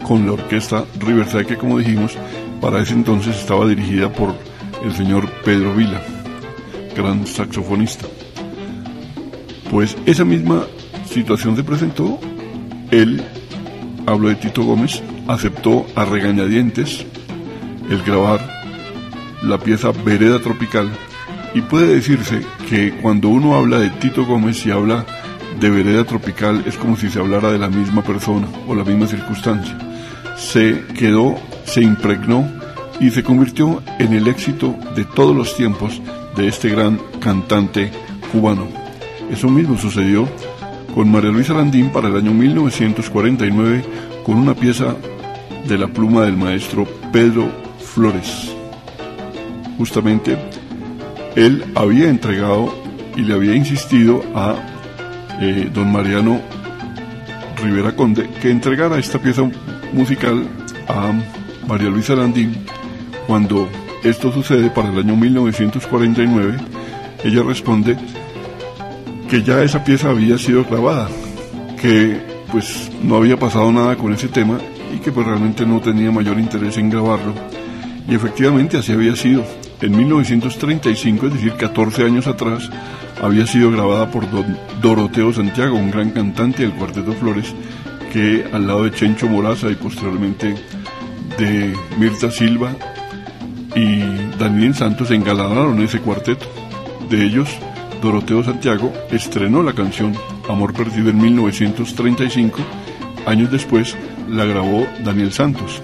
con 0.07 0.25
la 0.25 0.33
orquesta 0.33 0.85
Riverside 1.01 1.47
que 1.47 1.57
como 1.57 1.79
dijimos 1.79 2.17
para 2.61 2.81
ese 2.81 2.95
entonces 2.95 3.37
estaba 3.37 3.67
dirigida 3.67 4.13
por 4.13 4.35
el 4.85 4.93
señor 4.95 5.29
Pedro 5.45 5.75
Vila, 5.75 6.01
gran 6.97 7.27
saxofonista. 7.27 8.07
Pues 9.71 9.97
esa 10.07 10.25
misma 10.25 10.65
situación 11.07 11.57
se 11.57 11.65
presentó, 11.65 12.21
él, 12.93 13.23
hablo 14.07 14.29
de 14.29 14.37
Tito 14.37 14.63
Gómez, 14.63 15.03
aceptó 15.27 15.87
a 15.97 16.05
regañadientes 16.05 17.05
el 17.91 18.03
grabar 18.03 18.41
la 19.43 19.59
pieza 19.59 19.91
Vereda 20.05 20.39
Tropical 20.39 20.89
y 21.53 21.63
puede 21.63 21.95
decirse 21.95 22.43
que 22.69 22.93
cuando 23.03 23.29
uno 23.29 23.57
habla 23.57 23.79
de 23.81 23.91
Tito 23.91 24.25
Gómez 24.25 24.65
y 24.67 24.71
habla 24.71 25.05
de 25.59 25.71
Vereda 25.71 26.05
Tropical 26.05 26.63
es 26.65 26.77
como 26.77 26.97
si 26.97 27.11
se 27.11 27.19
hablara 27.19 27.51
de 27.51 27.59
la 27.59 27.69
misma 27.69 28.03
persona 28.03 28.47
o 28.69 28.75
la 28.75 28.85
misma 28.85 29.09
circunstancia. 29.09 29.77
Se 30.37 30.85
quedó, 30.97 31.37
se 31.65 31.83
impregnó 31.83 32.49
y 33.01 33.11
se 33.11 33.23
convirtió 33.23 33.83
en 33.99 34.13
el 34.13 34.29
éxito 34.29 34.75
de 34.95 35.05
todos 35.05 35.35
los 35.35 35.57
tiempos 35.57 36.01
de 36.37 36.49
este 36.49 36.69
gran 36.69 36.99
cantante 37.21 37.91
cubano. 38.33 38.67
Eso 39.31 39.49
mismo 39.49 39.77
sucedió 39.77 40.29
con 40.95 41.11
María 41.11 41.31
Luisa 41.31 41.55
Landín 41.55 41.91
para 41.91 42.09
el 42.09 42.17
año 42.17 42.33
1949 42.33 43.85
con 44.25 44.37
una 44.37 44.55
pieza 44.55 44.95
de 45.67 45.79
la 45.79 45.89
pluma 45.89 46.23
del 46.23 46.37
maestro 46.37 46.87
Pedro 47.13 47.51
Flores. 47.79 48.53
Justamente 49.79 50.39
él 51.35 51.65
había 51.75 52.09
entregado 52.09 52.73
y 53.17 53.23
le 53.23 53.35
había 53.35 53.55
insistido 53.55 54.23
a 54.35 54.57
eh, 55.41 55.71
don 55.73 55.93
Mariano 55.93 56.41
Rivera 57.63 57.95
Conde 57.95 58.29
que 58.41 58.51
entregara 58.51 58.99
esta 58.99 59.19
pieza 59.19 59.51
musical 59.93 60.47
a 60.89 61.13
María 61.67 61.89
Luisa 61.89 62.15
Landín 62.15 62.55
cuando 63.27 63.69
esto 64.03 64.33
sucede 64.33 64.71
para 64.71 64.91
el 64.91 64.99
año 64.99 65.17
1949 65.17 66.57
ella 67.25 67.43
responde 67.43 67.97
que 69.29 69.43
ya 69.43 69.63
esa 69.63 69.85
pieza 69.85 70.11
había 70.11 70.39
sido 70.39 70.65
grabada 70.65 71.09
que 71.81 72.21
pues 72.51 72.91
no 73.03 73.17
había 73.17 73.39
pasado 73.39 73.71
nada 73.73 73.97
con 73.97 74.13
ese 74.13 74.29
tema 74.29 74.59
y 74.95 74.99
que 74.99 75.13
pues 75.13 75.27
realmente 75.27 75.67
no 75.67 75.81
tenía 75.81 76.11
mayor 76.11 76.39
interés 76.39 76.79
en 76.79 76.91
grabarlo. 76.91 77.35
Y 78.09 78.15
efectivamente 78.15 78.77
así 78.77 78.93
había 78.93 79.17
sido. 79.17 79.45
En 79.81 79.95
1935, 79.95 81.27
es 81.27 81.35
decir, 81.35 81.53
14 81.53 82.05
años 82.05 82.27
atrás, 82.27 82.71
había 83.21 83.47
sido 83.47 83.71
grabada 83.71 84.11
por 84.11 84.25
Doroteo 84.81 85.33
Santiago, 85.33 85.77
un 85.77 85.91
gran 85.91 86.11
cantante 86.11 86.63
del 86.63 86.73
Cuarteto 86.73 87.13
Flores, 87.13 87.55
que 88.17 88.47
al 88.51 88.67
lado 88.67 88.85
de 88.85 88.93
Chencho 88.93 89.29
Moraza 89.29 89.71
y 89.71 89.75
posteriormente 89.75 90.55
de 91.37 91.77
Mirta 91.99 92.31
Silva 92.31 92.75
y 93.75 94.01
Daniel 94.39 94.75
Santos 94.75 95.11
engalanaron 95.11 95.83
ese 95.83 96.01
cuarteto. 96.01 96.47
De 97.11 97.27
ellos, 97.27 97.47
Doroteo 98.01 98.43
Santiago 98.43 98.91
estrenó 99.11 99.63
la 99.63 99.75
canción 99.75 100.15
Amor 100.49 100.73
Perdido 100.73 101.11
en 101.11 101.19
1935, 101.19 102.57
años 103.27 103.53
después 103.53 103.95
la 104.31 104.47
grabó 104.47 104.87
Daniel 105.05 105.31
Santos. 105.31 105.83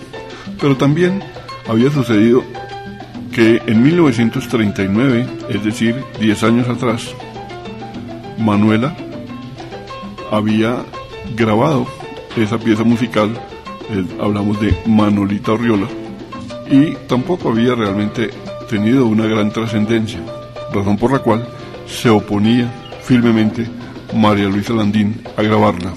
Pero 0.59 0.79
también 0.79 1.23
había 1.69 1.91
sucedido 1.91 2.43
que 3.31 3.61
en 3.67 3.83
1939, 3.83 5.27
es 5.51 5.63
decir, 5.63 6.03
10 6.19 6.43
años 6.45 6.69
atrás, 6.71 7.15
Manuela 8.39 8.97
había 10.31 10.79
grabado 11.37 11.87
esa 12.37 12.59
pieza 12.59 12.85
musical, 12.85 13.31
eh, 13.91 14.05
hablamos 14.21 14.61
de 14.61 14.75
Manolita 14.87 15.53
Orriola, 15.53 15.89
y 16.71 16.95
tampoco 17.07 17.51
había 17.51 17.75
realmente 17.75 18.31
tenido 18.69 19.07
una 19.07 19.27
gran 19.27 19.51
trascendencia, 19.51 20.21
razón 20.73 20.97
por 20.97 21.13
la 21.13 21.19
cual 21.19 21.47
se 21.87 22.09
oponía 22.09 22.73
firmemente 23.03 23.67
María 24.15 24.49
Luisa 24.49 24.73
Landín 24.73 25.21
a 25.37 25.43
grabarla. 25.43 25.93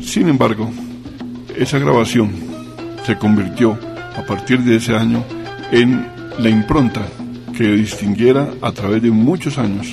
Sin 0.00 0.28
embargo, 0.28 0.70
esa 1.56 1.78
grabación 1.78 2.32
se 3.04 3.16
convirtió 3.16 3.78
a 4.16 4.22
partir 4.24 4.60
de 4.60 4.76
ese 4.76 4.96
año 4.96 5.22
en 5.70 6.06
la 6.38 6.48
impronta 6.48 7.06
que 7.56 7.64
distinguiera 7.64 8.48
a 8.62 8.72
través 8.72 9.02
de 9.02 9.10
muchos 9.10 9.58
años 9.58 9.86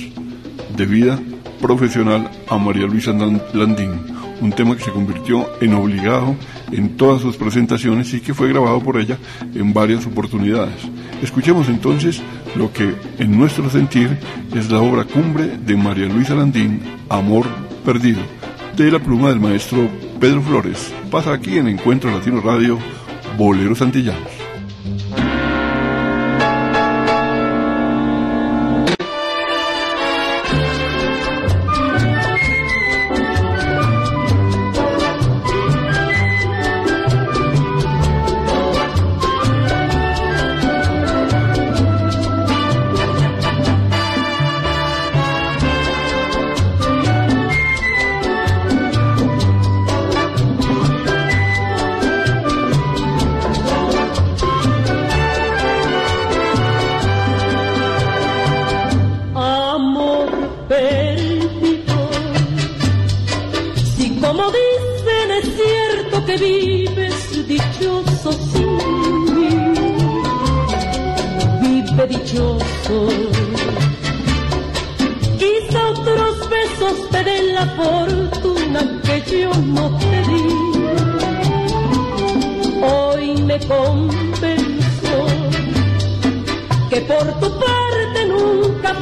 de 0.76 0.86
vida 0.86 1.18
profesional 1.60 2.30
a 2.48 2.56
María 2.56 2.86
Luisa 2.86 3.12
Landín, 3.12 4.00
un 4.40 4.52
tema 4.52 4.76
que 4.76 4.84
se 4.84 4.92
convirtió 4.92 5.48
en 5.60 5.74
obligado 5.74 6.36
en 6.72 6.96
todas 6.96 7.22
sus 7.22 7.36
presentaciones 7.36 8.12
y 8.14 8.20
que 8.20 8.34
fue 8.34 8.48
grabado 8.48 8.80
por 8.80 8.98
ella 8.98 9.18
en 9.54 9.72
varias 9.72 10.06
oportunidades. 10.06 10.76
Escuchemos 11.22 11.68
entonces 11.68 12.22
lo 12.54 12.72
que 12.72 12.94
en 13.18 13.36
nuestro 13.38 13.68
sentir 13.70 14.18
es 14.54 14.70
la 14.70 14.80
obra 14.80 15.04
cumbre 15.04 15.58
de 15.58 15.76
María 15.76 16.06
Luisa 16.06 16.34
Landín, 16.34 16.80
Amor 17.08 17.46
Perdido, 17.84 18.20
de 18.76 18.90
la 18.90 18.98
pluma 18.98 19.30
del 19.30 19.40
maestro 19.40 19.88
Pedro 20.20 20.42
Flores. 20.42 20.92
Pasa 21.10 21.32
aquí 21.32 21.58
en 21.58 21.68
Encuentro 21.68 22.10
Latino 22.10 22.40
Radio, 22.40 22.78
Boleros 23.36 23.82
Antillanos. 23.82 24.47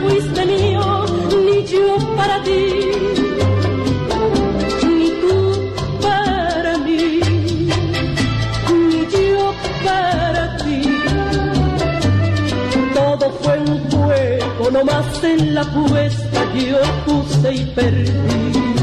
fuiste 0.00 0.46
mío, 0.46 1.04
ni 1.44 1.64
yo 1.64 1.96
para 2.16 2.42
ti, 2.42 2.62
ni 4.98 5.10
tú 5.20 5.36
para 6.02 6.78
mí, 6.78 7.20
ni 8.90 9.00
yo 9.12 9.54
para 9.84 10.56
ti. 10.58 10.82
Todo 12.94 13.30
fue 13.42 13.58
un 13.58 13.90
juego, 13.90 14.70
nomás 14.70 15.24
en 15.24 15.54
la 15.54 15.64
puesta 15.64 16.26
yo 16.54 16.80
puse 17.04 17.54
y 17.54 17.64
perdí. 17.74 18.75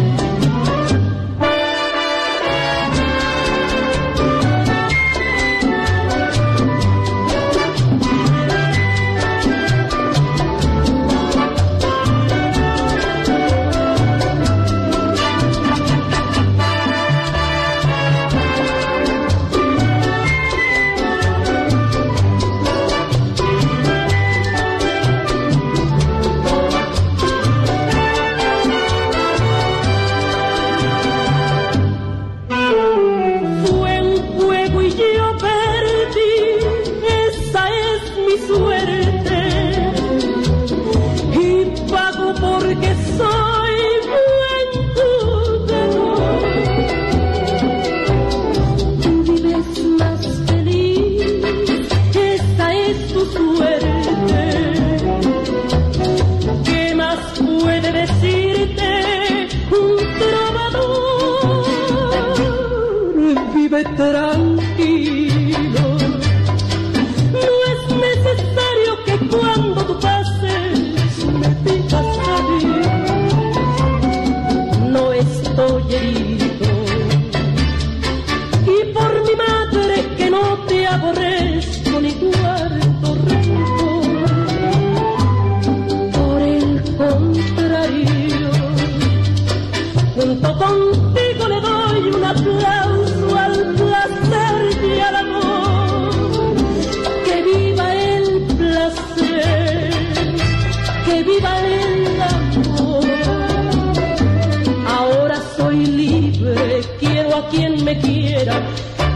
Me 107.94 108.00
quiera, 108.02 108.62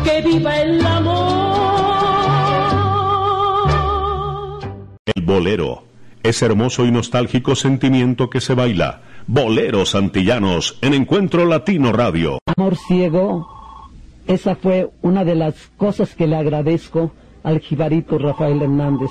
que 0.03 0.21
viva 0.21 0.59
el 0.59 0.85
amor. 0.85 1.47
El 5.05 5.23
bolero. 5.23 5.83
Ese 6.23 6.45
hermoso 6.45 6.85
y 6.85 6.91
nostálgico 6.91 7.55
sentimiento 7.55 8.29
que 8.29 8.41
se 8.41 8.53
baila. 8.53 9.01
Boleros 9.27 9.95
antillanos 9.95 10.77
en 10.81 10.93
Encuentro 10.93 11.45
Latino 11.45 11.93
Radio. 11.93 12.39
Amor 12.45 12.75
ciego, 12.75 13.47
esa 14.27 14.55
fue 14.55 14.89
una 15.01 15.23
de 15.23 15.35
las 15.35 15.55
cosas 15.77 16.13
que 16.15 16.27
le 16.27 16.35
agradezco 16.35 17.13
al 17.43 17.59
jibarito 17.59 18.17
Rafael 18.17 18.61
Hernández, 18.61 19.09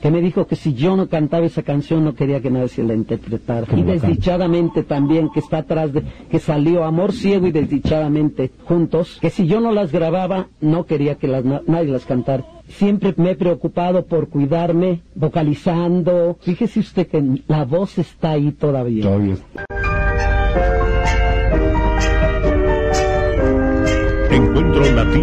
que 0.00 0.10
me 0.10 0.20
dijo 0.20 0.46
que 0.46 0.56
si 0.56 0.74
yo 0.74 0.96
no 0.96 1.08
cantaba 1.08 1.46
esa 1.46 1.62
canción 1.62 2.04
no 2.04 2.14
quería 2.14 2.40
que 2.40 2.50
nadie 2.50 2.68
se 2.68 2.82
la 2.82 2.94
interpretara. 2.94 3.66
Y 3.76 3.82
desdichadamente 3.82 4.82
también, 4.82 5.30
que 5.30 5.40
está 5.40 5.58
atrás 5.58 5.92
de, 5.92 6.02
que 6.30 6.38
salió 6.38 6.84
Amor 6.84 7.12
ciego 7.12 7.46
y 7.46 7.52
desdichadamente 7.52 8.50
juntos, 8.64 9.18
que 9.20 9.30
si 9.30 9.46
yo 9.46 9.60
no 9.60 9.72
las 9.72 9.92
grababa 9.92 10.48
no 10.60 10.84
quería 10.86 11.16
que 11.16 11.28
las, 11.28 11.44
na- 11.44 11.62
nadie 11.66 11.88
las 11.92 12.06
cantara. 12.06 12.44
Siempre 12.68 13.12
me 13.16 13.32
he 13.32 13.34
preocupado 13.34 14.06
por 14.06 14.28
cuidarme, 14.28 15.00
vocalizando. 15.14 16.36
Fíjese 16.40 16.80
usted 16.80 17.06
que 17.08 17.42
la 17.48 17.64
voz 17.64 17.98
está 17.98 18.30
ahí 18.32 18.52
todavía. 18.52 19.02
Todavía 19.02 19.36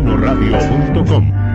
EncuentroLatinoRadio.com 0.07 1.46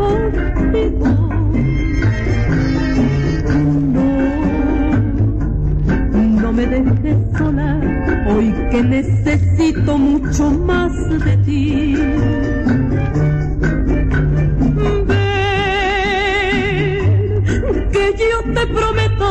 contigo. 0.00 1.06
No, 3.94 4.08
no 6.42 6.52
me 6.52 6.66
dejes 6.66 7.18
sola, 7.36 7.70
hoy 8.28 8.54
que 8.70 8.82
necesito 8.82 9.98
mucho 9.98 10.50
más 10.50 10.92
de 11.24 11.36
ti. 11.38 11.96
Ven, 15.06 15.40
que 17.92 18.04
yo 18.30 18.38
te 18.54 18.66
prometo 18.66 19.28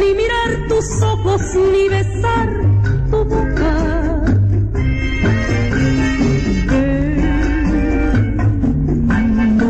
ni 0.00 0.14
mirar 0.20 0.50
tus 0.68 1.02
ojos 1.02 1.42
ni 1.54 1.88
besar 1.88 2.48
tu 3.10 3.24
boca. 3.24 3.87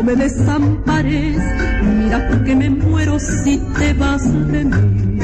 Me 0.09 0.15
desampares, 0.15 1.37
mira 1.83 2.43
que 2.43 2.55
me 2.55 2.69
muero 2.69 3.19
si 3.19 3.59
te 3.77 3.93
vas 3.93 4.23
de 4.51 4.65
mí. 4.65 5.19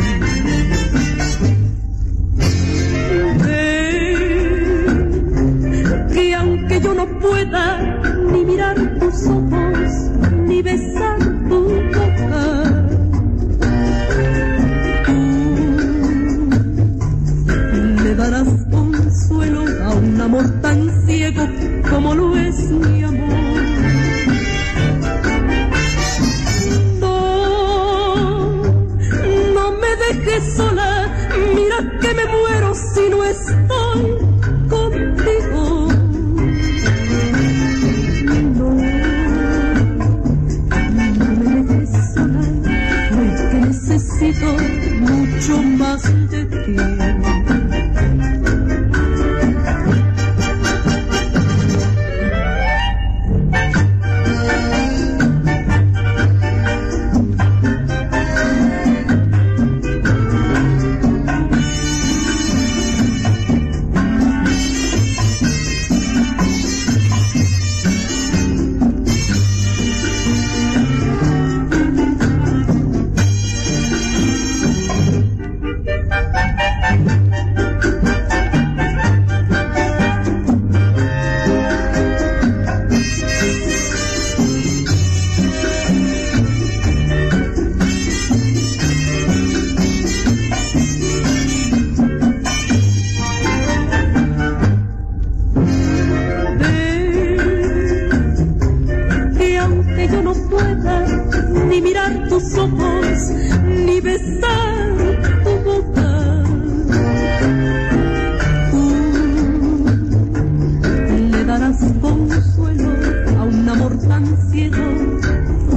Tan 113.98 114.26
ciego 114.52 114.84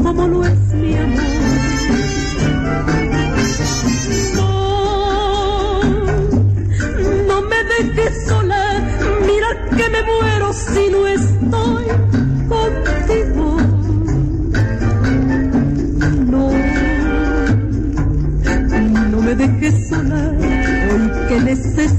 como 0.03 0.27
lo 0.27 0.45
es 0.45 0.75
mi 0.75 0.97
amor. 0.97 1.23
No, 4.35 5.83
no 7.27 7.43
me 7.43 7.65
dejes 7.65 8.27
sola, 8.27 8.65
mira 9.27 9.49
que 9.77 9.89
me 9.89 10.03
muero 10.03 10.53
si 10.53 10.91
no 10.91 11.07
estoy 11.07 11.85
contigo. 12.49 13.57
No, 16.27 16.51
no 19.11 19.23
me 19.23 19.35
dejes 19.35 19.89
sola, 19.89 20.33
hoy 20.91 21.29
que 21.29 21.41
necesito 21.41 21.98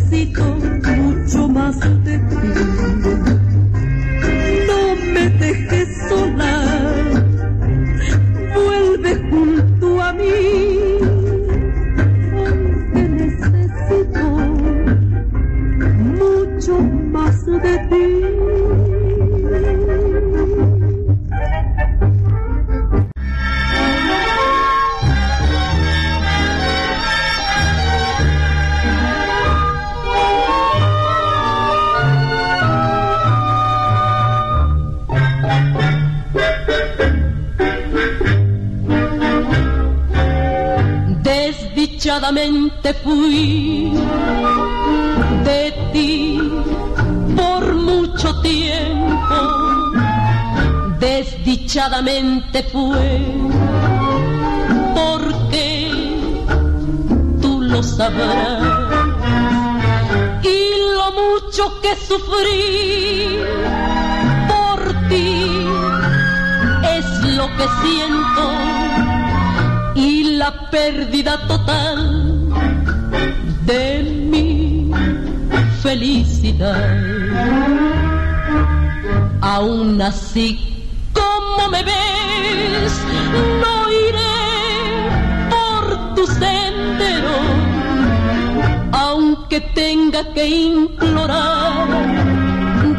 tenga 89.74 90.24
que 90.34 90.48
implorar 90.48 91.88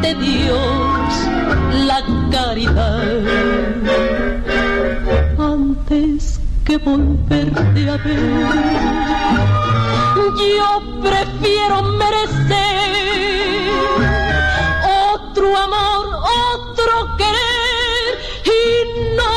de 0.01 0.15
Dios 0.15 1.29
la 1.85 2.03
caridad. 2.31 3.21
Antes 5.37 6.39
que 6.65 6.77
volverte 6.77 7.89
a 7.89 7.97
ver. 7.97 8.45
Yo 10.37 11.01
prefiero 11.01 11.81
merecer 11.83 12.61
otro 15.13 15.57
amor, 15.57 16.05
otro 16.55 17.17
querer 17.17 18.13
y 18.45 19.15
no 19.15 19.33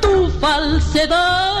tu 0.00 0.30
falsedad. 0.40 1.57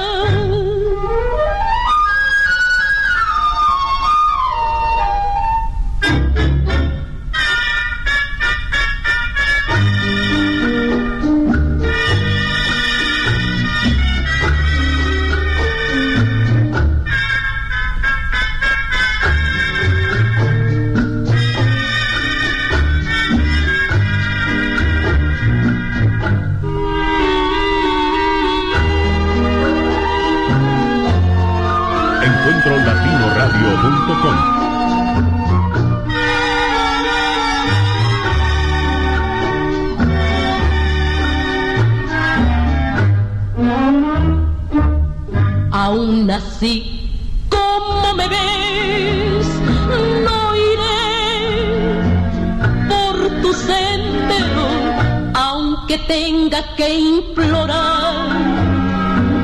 Tenga 56.08 56.74
que 56.74 56.88
implorar 56.98 58.30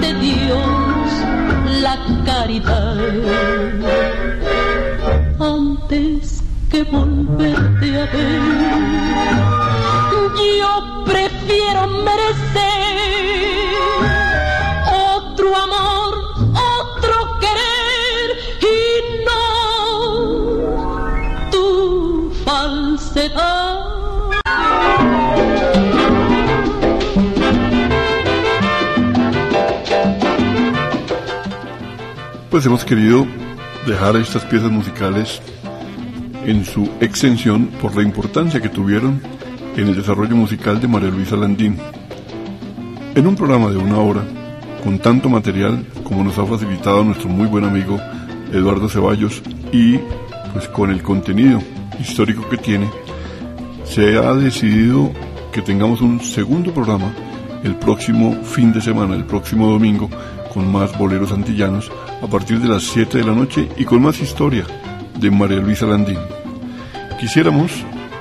de 0.01 0.15
Dios 0.15 1.07
la 1.83 1.97
caridad 2.25 2.97
antes 5.39 6.43
que 6.71 6.83
volverte 6.85 8.01
a 8.01 8.07
ver. 8.07 8.43
Yo 10.59 11.05
prefiero 11.05 11.87
merecer 12.09 12.64
Pues 32.55 32.67
hemos 32.67 32.85
querido 32.85 33.27
dejar 33.85 34.15
estas 34.15 34.45
piezas 34.45 34.71
musicales 34.71 35.43
en 36.45 36.65
su 36.65 36.89
extensión 37.01 37.67
por 37.83 37.97
la 37.97 38.05
importancia 38.05 38.61
que 38.61 38.69
tuvieron 38.69 39.21
en 39.77 39.89
el 39.89 39.97
desarrollo 39.97 40.37
musical 40.37 40.81
de 40.81 40.87
María 40.87 41.11
Luisa 41.11 41.35
Landín. 41.35 41.77
En 43.17 43.27
un 43.27 43.35
programa 43.35 43.71
de 43.71 43.77
una 43.77 43.99
hora, 43.99 44.23
con 44.85 45.01
tanto 45.01 45.29
material 45.29 45.85
como 46.05 46.23
nos 46.23 46.39
ha 46.39 46.47
facilitado 46.47 47.03
nuestro 47.03 47.29
muy 47.29 47.49
buen 47.49 47.65
amigo 47.65 47.99
Eduardo 48.53 48.89
Ceballos 48.89 49.43
y 49.73 49.99
pues 50.53 50.69
con 50.69 50.93
el 50.93 51.03
contenido 51.03 51.61
histórico 51.99 52.49
que 52.49 52.59
tiene, 52.59 52.89
se 53.83 54.17
ha 54.17 54.33
decidido 54.33 55.11
que 55.53 55.61
tengamos 55.61 56.01
un 56.01 56.21
segundo 56.21 56.73
programa 56.73 57.13
el 57.65 57.75
próximo 57.75 58.33
fin 58.45 58.73
de 58.73 58.81
semana, 58.81 59.17
el 59.17 59.25
próximo 59.25 59.69
domingo, 59.69 60.09
con 60.53 60.71
más 60.71 60.97
boleros 60.97 61.33
antillanos 61.33 61.91
a 62.25 62.27
partir 62.27 62.59
de 62.59 62.69
las 62.69 62.85
7 62.85 63.19
de 63.19 63.25
la 63.25 63.35
noche 63.35 63.69
y 63.77 63.85
con 63.85 64.01
más 64.01 64.19
historia 64.19 64.65
de 65.21 65.31
María 65.31 65.59
Luisa 65.59 65.85
Landín. 65.85 66.19
Quisiéramos 67.21 67.71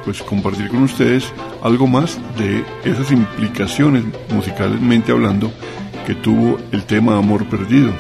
pues 0.04 0.22
compartir 0.22 0.68
con 0.68 0.84
ustedes 0.84 1.32
algo 1.62 1.88
más 1.88 2.20
de 2.38 2.66
esas 2.84 3.12
implicaciones 3.14 4.04
musicalmente 4.30 5.14
hablando 5.14 5.54
que 6.06 6.16
tuvo 6.16 6.58
el 6.74 6.84
tema 6.84 7.18
Amor 7.18 7.46
Perdido. 7.46 7.94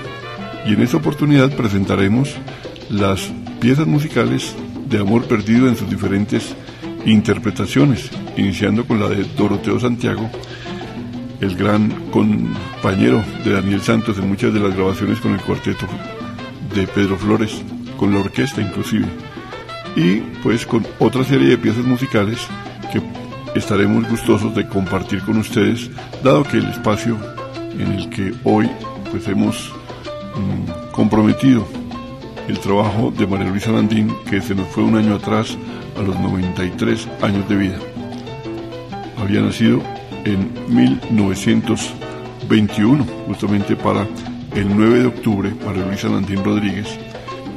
Y 0.65 0.73
en 0.73 0.81
esta 0.81 0.97
oportunidad 0.97 1.55
presentaremos 1.55 2.35
las 2.89 3.31
piezas 3.61 3.87
musicales 3.87 4.53
de 4.89 4.99
Amor 4.99 5.23
Perdido 5.23 5.69
en 5.69 5.77
sus 5.77 5.89
diferentes 5.89 6.53
interpretaciones, 7.05 8.11
iniciando 8.35 8.85
con 8.85 8.99
la 8.99 9.07
de 9.07 9.23
Doroteo 9.37 9.79
Santiago, 9.79 10.29
el 11.43 11.57
gran 11.57 11.89
compañero 12.09 13.21
de 13.43 13.51
Daniel 13.51 13.81
Santos 13.81 14.17
en 14.17 14.29
muchas 14.29 14.53
de 14.53 14.61
las 14.61 14.73
grabaciones 14.75 15.19
con 15.19 15.33
el 15.33 15.41
cuarteto 15.41 15.85
de 16.73 16.87
Pedro 16.87 17.17
Flores, 17.17 17.61
con 17.97 18.13
la 18.13 18.19
orquesta 18.21 18.61
inclusive, 18.61 19.05
y 19.95 20.21
pues 20.41 20.65
con 20.65 20.87
otra 20.99 21.23
serie 21.25 21.49
de 21.49 21.57
piezas 21.57 21.83
musicales 21.83 22.39
que 22.91 23.01
estaremos 23.59 24.09
gustosos 24.09 24.55
de 24.55 24.67
compartir 24.67 25.21
con 25.23 25.37
ustedes, 25.37 25.91
dado 26.23 26.43
que 26.43 26.57
el 26.57 26.69
espacio 26.69 27.17
en 27.77 27.91
el 27.91 28.09
que 28.09 28.33
hoy 28.45 28.69
pues 29.11 29.27
hemos 29.27 29.69
mm, 30.35 30.91
comprometido 30.93 31.67
el 32.47 32.57
trabajo 32.59 33.11
de 33.11 33.27
María 33.27 33.49
Luisa 33.49 33.71
Landín, 33.71 34.15
que 34.29 34.41
se 34.41 34.55
nos 34.55 34.67
fue 34.69 34.83
un 34.83 34.95
año 34.95 35.15
atrás 35.15 35.57
a 35.97 36.01
los 36.01 36.17
93 36.19 37.07
años 37.21 37.47
de 37.49 37.55
vida. 37.55 37.77
Había 39.17 39.41
nacido 39.41 39.81
en 40.26 40.49
1921, 40.69 43.05
justamente 43.28 43.76
para 43.76 44.07
el 44.55 44.76
9 44.76 44.99
de 44.99 45.05
octubre, 45.05 45.53
María 45.65 45.86
Luisa 45.86 46.09
Landín 46.09 46.43
Rodríguez, 46.43 46.97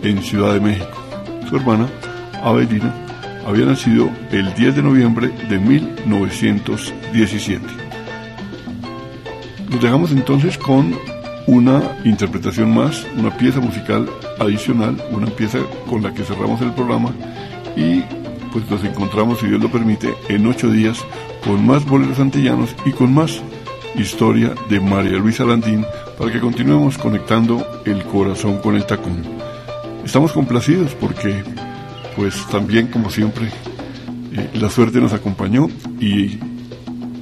en 0.02 0.22
Ciudad 0.22 0.52
de 0.54 0.60
México. 0.60 1.02
Su 1.48 1.56
hermana, 1.56 1.88
Avelina, 2.42 2.94
había 3.46 3.64
nacido 3.66 4.10
el 4.32 4.52
10 4.54 4.76
de 4.76 4.82
noviembre 4.82 5.28
de 5.48 5.58
1917. 5.58 7.64
Nos 9.70 9.80
dejamos 9.80 10.10
entonces 10.10 10.58
con 10.58 10.96
una 11.46 11.80
interpretación 12.04 12.74
más, 12.74 13.06
una 13.16 13.36
pieza 13.36 13.60
musical 13.60 14.10
adicional, 14.38 14.96
una 15.12 15.26
pieza 15.26 15.58
con 15.88 16.02
la 16.02 16.12
que 16.12 16.24
cerramos 16.24 16.60
el 16.60 16.72
programa 16.72 17.12
y 17.76 18.02
pues 18.56 18.70
nos 18.70 18.84
encontramos, 18.84 19.40
si 19.40 19.48
Dios 19.48 19.60
lo 19.60 19.70
permite, 19.70 20.14
en 20.30 20.46
ocho 20.46 20.70
días 20.70 21.04
con 21.44 21.66
más 21.66 21.84
boleros 21.84 22.18
antillanos 22.18 22.74
y 22.86 22.92
con 22.92 23.12
más 23.12 23.42
historia 23.96 24.54
de 24.70 24.80
María 24.80 25.18
Luisa 25.18 25.44
Landín 25.44 25.84
para 26.18 26.32
que 26.32 26.40
continuemos 26.40 26.96
conectando 26.96 27.66
el 27.84 28.02
corazón 28.04 28.56
con 28.62 28.74
el 28.74 28.86
tacón. 28.86 29.22
Estamos 30.06 30.32
complacidos 30.32 30.94
porque 30.94 31.44
pues 32.16 32.46
también 32.46 32.86
como 32.86 33.10
siempre 33.10 33.48
eh, 34.32 34.48
la 34.54 34.70
suerte 34.70 35.02
nos 35.02 35.12
acompañó 35.12 35.68
y 36.00 36.38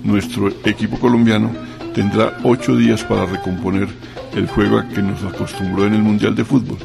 nuestro 0.04 0.50
equipo 0.64 1.00
colombiano 1.00 1.50
tendrá 1.94 2.38
ocho 2.44 2.76
días 2.76 3.02
para 3.02 3.26
recomponer 3.26 3.88
el 4.36 4.46
juego 4.46 4.78
a 4.78 4.88
que 4.88 5.02
nos 5.02 5.20
acostumbró 5.24 5.84
en 5.84 5.94
el 5.94 6.02
Mundial 6.02 6.36
de 6.36 6.44
Fútbol. 6.44 6.78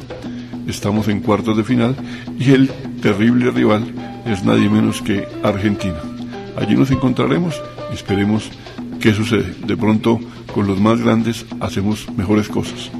Estamos 0.66 1.08
en 1.08 1.20
cuartos 1.20 1.56
de 1.56 1.64
final 1.64 1.96
y 2.38 2.52
el 2.52 2.68
terrible 3.02 3.50
rival 3.50 3.84
es 4.26 4.44
nadie 4.44 4.68
menos 4.68 5.02
que 5.02 5.26
Argentina. 5.42 6.00
Allí 6.56 6.74
nos 6.76 6.90
encontraremos 6.90 7.60
esperemos 7.92 8.50
qué 9.00 9.12
sucede. 9.12 9.54
De 9.66 9.76
pronto, 9.76 10.20
con 10.54 10.66
los 10.66 10.80
más 10.80 11.00
grandes 11.00 11.46
hacemos 11.60 12.08
mejores 12.16 12.48
cosas. 12.48 12.90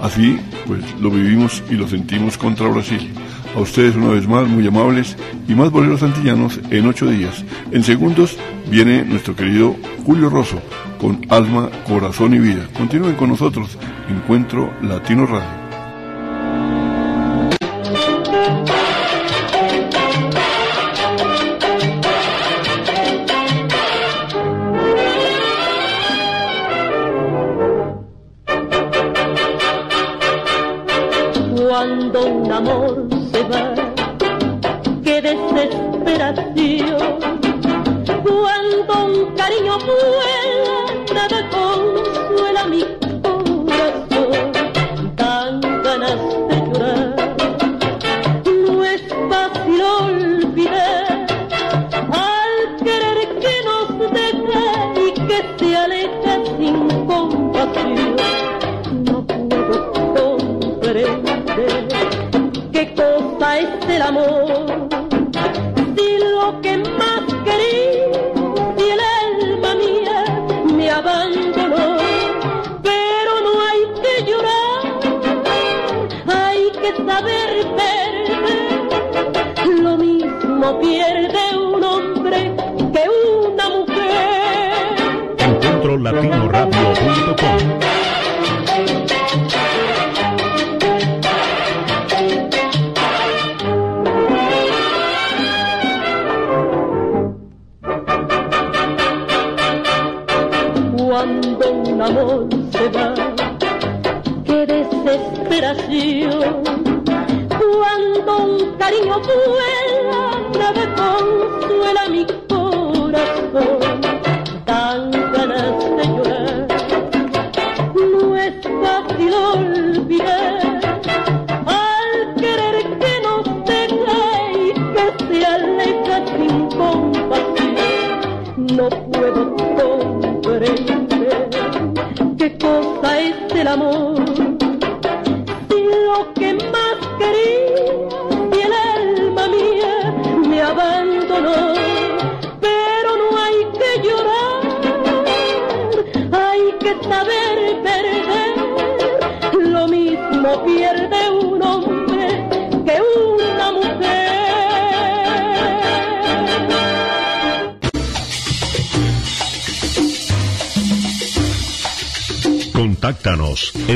Así, 0.00 0.38
pues 0.66 0.82
lo 1.00 1.10
vivimos 1.10 1.62
y 1.70 1.74
lo 1.74 1.88
sentimos 1.88 2.36
contra 2.36 2.68
Brasil. 2.68 3.10
A 3.56 3.60
ustedes 3.60 3.94
una 3.94 4.08
vez 4.08 4.26
más, 4.26 4.48
muy 4.48 4.66
amables 4.66 5.16
y 5.48 5.54
más 5.54 5.70
boleros 5.70 6.02
antillanos 6.02 6.60
en 6.70 6.86
ocho 6.86 7.06
días. 7.06 7.44
En 7.70 7.84
segundos 7.84 8.36
viene 8.70 9.04
nuestro 9.04 9.36
querido 9.36 9.76
Julio 10.04 10.28
Rosso 10.28 10.60
con 11.00 11.24
Alma, 11.28 11.70
Corazón 11.86 12.34
y 12.34 12.38
Vida. 12.38 12.68
Continúen 12.76 13.14
con 13.14 13.28
nosotros. 13.30 13.78
Encuentro 14.08 14.72
Latino 14.82 15.26
Radio. 15.26 15.63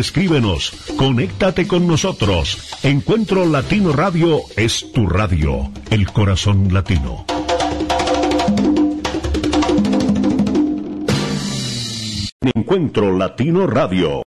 Escríbenos, 0.08 0.72
conéctate 0.96 1.68
con 1.68 1.86
nosotros. 1.86 2.74
Encuentro 2.82 3.44
Latino 3.44 3.92
Radio 3.92 4.40
es 4.56 4.90
tu 4.90 5.06
radio, 5.06 5.70
el 5.90 6.10
corazón 6.10 6.72
latino. 6.72 7.26
Encuentro 12.40 13.18
Latino 13.18 13.66
Radio. 13.66 14.22